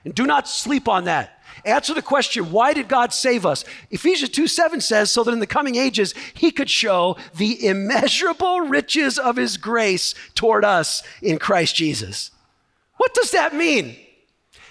And 0.05 0.15
do 0.15 0.25
not 0.25 0.47
sleep 0.47 0.87
on 0.87 1.03
that. 1.03 1.38
Answer 1.65 1.93
the 1.93 2.01
question, 2.01 2.51
why 2.51 2.73
did 2.73 2.87
God 2.87 3.13
save 3.13 3.45
us? 3.45 3.65
Ephesians 3.91 4.31
2 4.31 4.47
7 4.47 4.81
says, 4.81 5.11
so 5.11 5.23
that 5.23 5.31
in 5.33 5.39
the 5.39 5.47
coming 5.47 5.75
ages 5.75 6.13
he 6.33 6.51
could 6.51 6.69
show 6.69 7.17
the 7.35 7.65
immeasurable 7.65 8.61
riches 8.61 9.17
of 9.17 9.35
his 9.35 9.57
grace 9.57 10.15
toward 10.35 10.63
us 10.63 11.03
in 11.21 11.37
Christ 11.37 11.75
Jesus. 11.75 12.31
What 12.97 13.13
does 13.13 13.31
that 13.31 13.53
mean? 13.53 13.95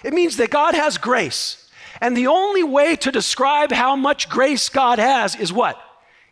It 0.03 0.13
means 0.13 0.37
that 0.37 0.49
God 0.49 0.75
has 0.75 0.97
grace. 0.97 1.69
And 2.01 2.15
the 2.15 2.27
only 2.27 2.63
way 2.63 2.95
to 2.97 3.11
describe 3.11 3.71
how 3.71 3.95
much 3.95 4.29
grace 4.29 4.69
God 4.69 4.99
has 4.99 5.35
is 5.35 5.51
what? 5.51 5.77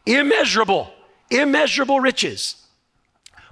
Immeasurable, 0.05 0.91
immeasurable 1.29 1.99
riches. 1.99 2.55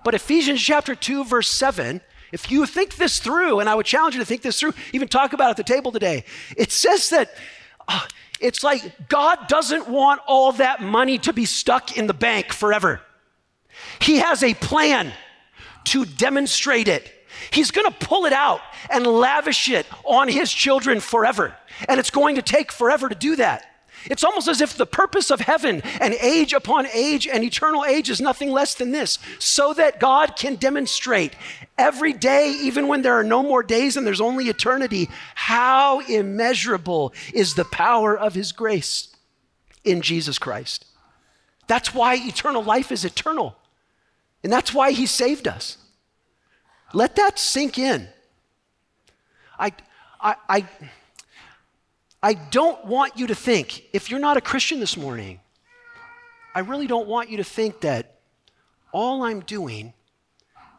But 0.03 0.13
Ephesians 0.13 0.62
chapter 0.62 0.95
2, 0.95 1.25
verse 1.25 1.49
7, 1.49 1.99
if 2.36 2.52
you 2.52 2.65
think 2.65 2.98
this 2.98 3.19
through, 3.19 3.62
and 3.62 3.69
I 3.69 3.76
would 3.76 3.86
challenge 3.86 4.13
you 4.13 4.19
to 4.19 4.26
think 4.26 4.41
this 4.41 4.60
through, 4.60 4.74
even 4.91 5.08
talk 5.08 5.32
about 5.32 5.48
it 5.48 5.52
at 5.52 5.58
the 5.58 5.63
table 5.63 5.93
today, 5.93 6.26
it 6.58 6.69
says 6.69 7.10
that 7.12 7.34
uh, 7.88 8.06
it's 8.41 8.62
like 8.62 9.08
God 9.08 9.48
doesn't 9.48 9.88
want 9.88 10.19
all 10.28 10.52
that 10.52 10.82
money 10.82 11.17
to 11.19 11.32
be 11.32 11.45
stuck 11.45 11.98
in 11.98 12.08
the 12.08 12.13
bank 12.13 12.52
forever. 12.52 13.00
He 14.02 14.17
has 14.17 14.43
a 14.43 14.54
plan 14.54 15.13
to 15.86 16.04
demonstrate 16.04 16.89
it. 16.89 17.10
He's 17.52 17.71
going 17.71 17.89
to 17.89 18.06
pull 18.06 18.26
it 18.26 18.34
out 18.34 18.60
and 18.89 19.08
lavish 19.08 19.69
it 19.69 19.86
on 20.04 20.28
his 20.28 20.52
children 20.52 21.00
forever. 21.00 21.56
And 21.88 22.02
it's 22.02 22.10
going 22.10 22.36
to 22.36 22.41
take 22.41 22.69
forever 22.69 23.08
to 23.08 23.15
do 23.15 23.38
that. 23.38 23.65
It's 24.06 24.24
almost 24.24 24.48
as 24.48 24.62
if 24.62 24.78
the 24.78 24.86
purpose 24.86 25.32
of 25.32 25.41
heaven 25.41 25.82
and 26.00 26.13
age 26.15 26.54
upon 26.54 26.88
age 26.88 27.28
and 27.28 27.44
eternal 27.44 27.84
age 27.86 28.10
is 28.10 28.22
nothing 28.22 28.52
less 28.52 28.76
than 28.76 28.91
this 28.91 29.20
so 29.39 29.74
that 29.74 30.00
God 30.00 30.36
can 30.36 30.56
demonstrate 30.56 31.36
every 31.78 32.13
day, 32.13 32.52
even 32.62 32.88
when 32.88 33.02
there 33.02 33.18
are 33.18 33.24
no 33.24 33.41
more 33.41 33.63
days 33.63 33.98
and 33.98 34.06
there's 34.06 34.22
only 34.22 34.46
eternity, 34.46 35.10
how 35.34 36.00
immeasurable 36.02 37.13
is 37.34 37.56
the 37.56 37.65
power 37.65 38.18
of 38.18 38.34
His 38.34 38.52
grace 38.52 39.15
in 39.84 40.02
Jesus 40.02 40.38
Christ. 40.38 40.86
That's 41.68 41.94
why 41.94 42.15
eternal 42.15 42.63
life 42.63 42.91
is 42.91 43.06
eternal. 43.06 43.56
And 44.44 44.54
that's 44.54 44.74
why 44.74 44.91
He 44.91 45.06
saved 45.06 45.48
us. 45.48 45.78
Let 46.94 47.15
that 47.15 47.39
sink 47.39 47.78
in. 47.80 48.08
I, 49.58 49.74
I, 50.22 50.36
I, 50.48 50.68
I 52.25 52.33
don't 52.33 52.83
want 52.85 53.19
you 53.19 53.27
to 53.27 53.35
think, 53.35 53.83
if 53.93 54.09
you're 54.09 54.19
not 54.19 54.35
a 54.35 54.41
Christian 54.41 54.79
this 54.79 54.97
morning, 54.97 55.41
I 56.55 56.61
really 56.61 56.88
don't 56.88 57.07
want 57.07 57.29
you 57.29 57.38
to 57.38 57.43
think 57.43 57.81
that 57.81 58.17
all 58.91 59.21
I'm 59.21 59.41
doing 59.41 59.93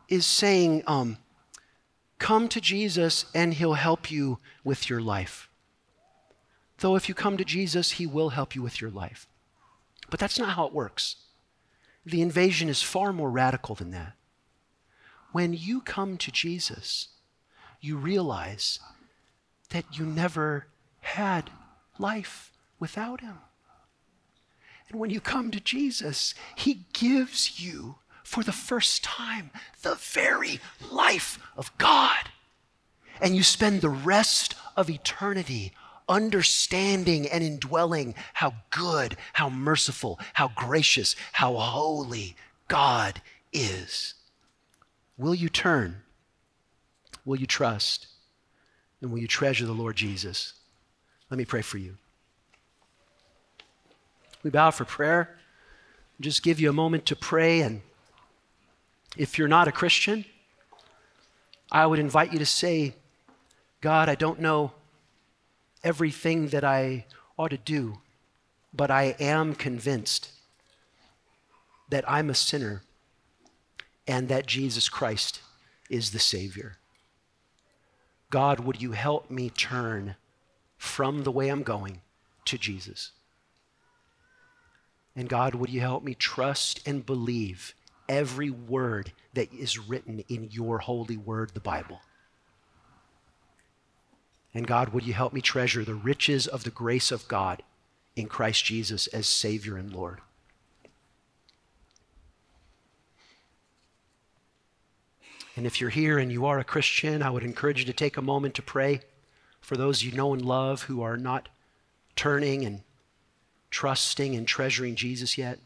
is 0.09 0.26
saying, 0.26 0.82
um, 0.88 1.18
come 2.18 2.48
to 2.48 2.61
Jesus 2.61 3.26
and 3.32 3.54
he'll 3.54 3.74
help 3.74 4.11
you 4.11 4.40
with 4.64 4.90
your 4.90 5.00
life. 5.00 5.48
Though 6.78 6.96
if 6.96 7.09
you 7.09 7.14
come 7.14 7.37
to 7.37 7.44
Jesus, 7.44 7.92
he 7.92 8.09
will 8.09 8.30
help 8.30 8.56
you 8.56 8.62
with 8.62 8.80
your 8.80 8.90
life. 8.90 9.28
But 10.11 10.18
that's 10.18 10.40
not 10.40 10.56
how 10.56 10.66
it 10.66 10.72
works. 10.72 11.14
The 12.04 12.22
invasion 12.22 12.68
is 12.68 12.82
far 12.82 13.12
more 13.12 13.30
radical 13.30 13.76
than 13.76 13.92
that. 13.92 14.14
When 15.30 15.52
you 15.52 15.80
come 15.80 16.16
to 16.16 16.32
Jesus, 16.32 17.06
you 17.80 17.96
realize 17.96 18.80
that 19.68 19.96
you 19.96 20.04
never 20.04 20.66
had 21.07 21.51
life 21.99 22.53
without 22.79 23.21
him. 23.21 23.38
And 24.88 25.01
when 25.01 25.11
you 25.11 25.21
come 25.21 25.51
to 25.51 25.61
Jesus, 25.61 26.35
he 26.57 26.87
gives 26.92 27.61
you, 27.61 27.97
for 28.23 28.42
the 28.42 28.53
first 28.53 29.05
time, 29.05 29.51
the 29.83 29.95
very 29.95 30.61
life 30.90 31.38
of 31.57 31.77
God. 31.79 32.31
And 33.21 33.35
you 33.37 33.42
spend 33.42 33.81
the 33.81 33.88
rest 33.88 34.55
of 34.77 34.90
eternity 34.90 35.73
understanding 36.09 37.29
and 37.29 37.42
indwelling 37.42 38.14
how 38.35 38.55
good, 38.71 39.16
how 39.33 39.49
merciful, 39.49 40.21
how 40.35 40.49
gracious, 40.55 41.16
how 41.33 41.55
holy 41.55 42.37
God 42.69 43.21
is. 43.53 44.14
Will 45.16 45.35
you 45.35 45.49
turn? 45.49 46.03
Will 47.25 47.37
you 47.37 47.47
trust? 47.47 48.09
And 49.01 49.11
will 49.11 49.19
you 49.19 49.29
treasure 49.29 49.66
the 49.66 49.73
Lord 49.73 49.97
Jesus? 49.97 50.55
Let 51.31 51.39
me 51.39 51.45
pray 51.45 51.62
for 51.62 51.79
you. 51.79 51.97
We 54.43 54.51
bow 54.51 54.71
for 54.71 54.85
prayer. 54.85 55.37
Just 56.21 56.43
give 56.43 56.61
you 56.61 56.71
a 56.71 56.73
moment 56.73 57.07
to 57.07 57.17
pray. 57.17 57.61
And 57.62 57.83
if 59.17 59.39
you're 59.39 59.49
not 59.49 59.69
a 59.69 59.73
Christian, 59.73 60.25
I 61.71 61.85
would 61.87 61.99
invite 61.99 62.33
you 62.33 62.39
to 62.39 62.47
say, 62.47 62.95
God, 63.81 64.09
I 64.09 64.15
don't 64.15 64.41
know 64.41 64.73
everything 65.83 66.49
that 66.49 66.65
I 66.65 67.07
ought 67.39 67.49
to 67.49 67.59
do, 67.59 67.99
but 68.73 68.91
I 68.91 69.17
am 69.19 69.55
convinced 69.55 70.31
that 71.89 72.09
I'm 72.09 72.31
a 72.31 72.35
sinner 72.35 72.83
and 74.07 74.29
that 74.29 74.47
Jesus 74.47 74.89
Christ 74.89 75.41
is 75.91 76.11
the 76.11 76.19
Savior. 76.19 76.79
God, 78.31 78.61
would 78.61 78.81
you 78.81 78.93
help 78.93 79.31
me 79.31 79.51
turn 79.51 80.17
from 80.87 81.25
the 81.25 81.33
way 81.33 81.49
I'm 81.49 81.62
going 81.62 82.01
to 82.46 82.57
Jesus? 82.57 83.12
And 85.14 85.29
God, 85.29 85.55
would 85.55 85.70
you 85.70 85.81
help 85.81 86.05
me 86.05 86.14
trust 86.14 86.87
and 86.87 87.05
believe 87.05 87.75
every 88.09 88.51
word 88.51 89.12
that 89.35 89.53
is 89.53 89.79
written 89.79 90.22
in 90.29 90.49
your 90.51 90.79
holy 90.79 91.16
word, 91.16 91.53
the 91.55 91.61
Bible? 91.61 92.01
And 94.55 94.66
God, 94.66 94.90
would 94.90 95.07
you 95.07 95.12
help 95.12 95.33
me 95.33 95.40
treasure 95.40 95.85
the 95.85 95.94
riches 95.94 96.46
of 96.46 96.64
the 96.64 96.70
grace 96.70 97.11
of 97.11 97.29
God 97.29 97.62
in 98.14 98.27
Christ 98.27 98.64
Jesus 98.64 99.07
as 99.09 99.27
Savior 99.27 99.77
and 99.77 99.92
Lord? 99.92 100.20
And 105.57 105.66
if 105.66 105.81
you're 105.81 105.90
here 105.90 106.18
and 106.18 106.31
you 106.31 106.44
are 106.44 106.59
a 106.59 106.64
Christian, 106.64 107.22
I 107.22 107.31
would 107.31 107.42
encourage 107.42 107.81
you 107.81 107.87
to 107.87 107.92
take 107.92 108.18
a 108.18 108.22
moment 108.22 108.55
to 108.55 108.62
pray 108.62 109.01
for 109.66 109.76
those 109.76 110.05
you 110.05 110.12
know 110.12 110.33
and 110.33 110.44
love 110.44 110.83
who 110.83 111.02
are 111.02 111.16
not 111.16 111.48
turning 112.14 112.64
and 112.64 112.83
trusting 113.68 114.37
and 114.37 114.46
treasuring 114.46 114.94
Jesus 114.94 115.37
yet. 115.37 115.59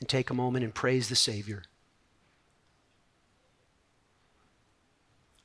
And 0.00 0.08
take 0.08 0.30
a 0.30 0.34
moment 0.34 0.64
and 0.64 0.74
praise 0.74 1.10
the 1.10 1.14
Savior 1.14 1.64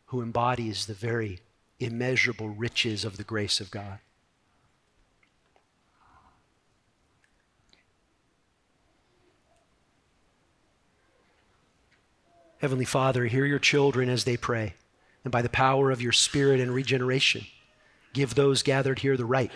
who 0.06 0.22
embodies 0.22 0.86
the 0.86 0.94
very 0.94 1.40
immeasurable 1.82 2.48
riches 2.48 3.04
of 3.04 3.18
the 3.18 3.24
grace 3.26 3.60
of 3.60 3.70
God. 3.70 4.00
Heavenly 12.60 12.86
Father, 12.86 13.26
hear 13.26 13.46
your 13.46 13.60
children 13.60 14.08
as 14.08 14.24
they 14.24 14.38
pray, 14.38 14.76
and 15.24 15.32
by 15.32 15.42
the 15.42 15.50
power 15.50 15.92
of 15.92 16.02
your 16.02 16.12
Spirit 16.12 16.60
and 16.60 16.74
regeneration, 16.74 17.46
give 18.14 18.36
those 18.36 18.64
gathered 18.64 19.00
here 19.00 19.18
the 19.18 19.26
right 19.26 19.52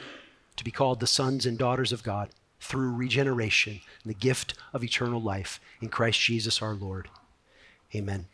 to 0.56 0.64
be 0.64 0.72
called 0.72 1.00
the 1.00 1.08
sons 1.08 1.46
and 1.46 1.58
daughters 1.58 1.92
of 1.92 2.04
God. 2.04 2.30
through 2.60 2.92
regeneration 2.92 3.80
and 4.04 4.10
the 4.10 4.18
gift 4.18 4.54
of 4.74 4.84
eternal 4.84 5.22
life 5.22 5.60
in 5.82 5.90
Christ 5.90 6.20
Jesus 6.20 6.62
our 6.62 6.74
Lord. 6.74 7.10
Amen. 7.96 8.28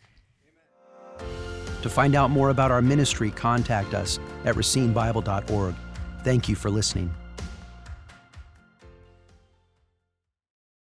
To 1.82 1.90
find 1.90 2.16
out 2.16 2.32
more 2.32 2.50
about 2.50 2.72
our 2.72 2.82
ministry, 2.82 3.30
contact 3.32 3.94
us 3.94 4.20
at 4.46 4.56
racinebible.org. 4.56 5.76
Thank 6.24 6.48
you 6.48 6.56
for 6.56 6.70
listening. 6.70 7.14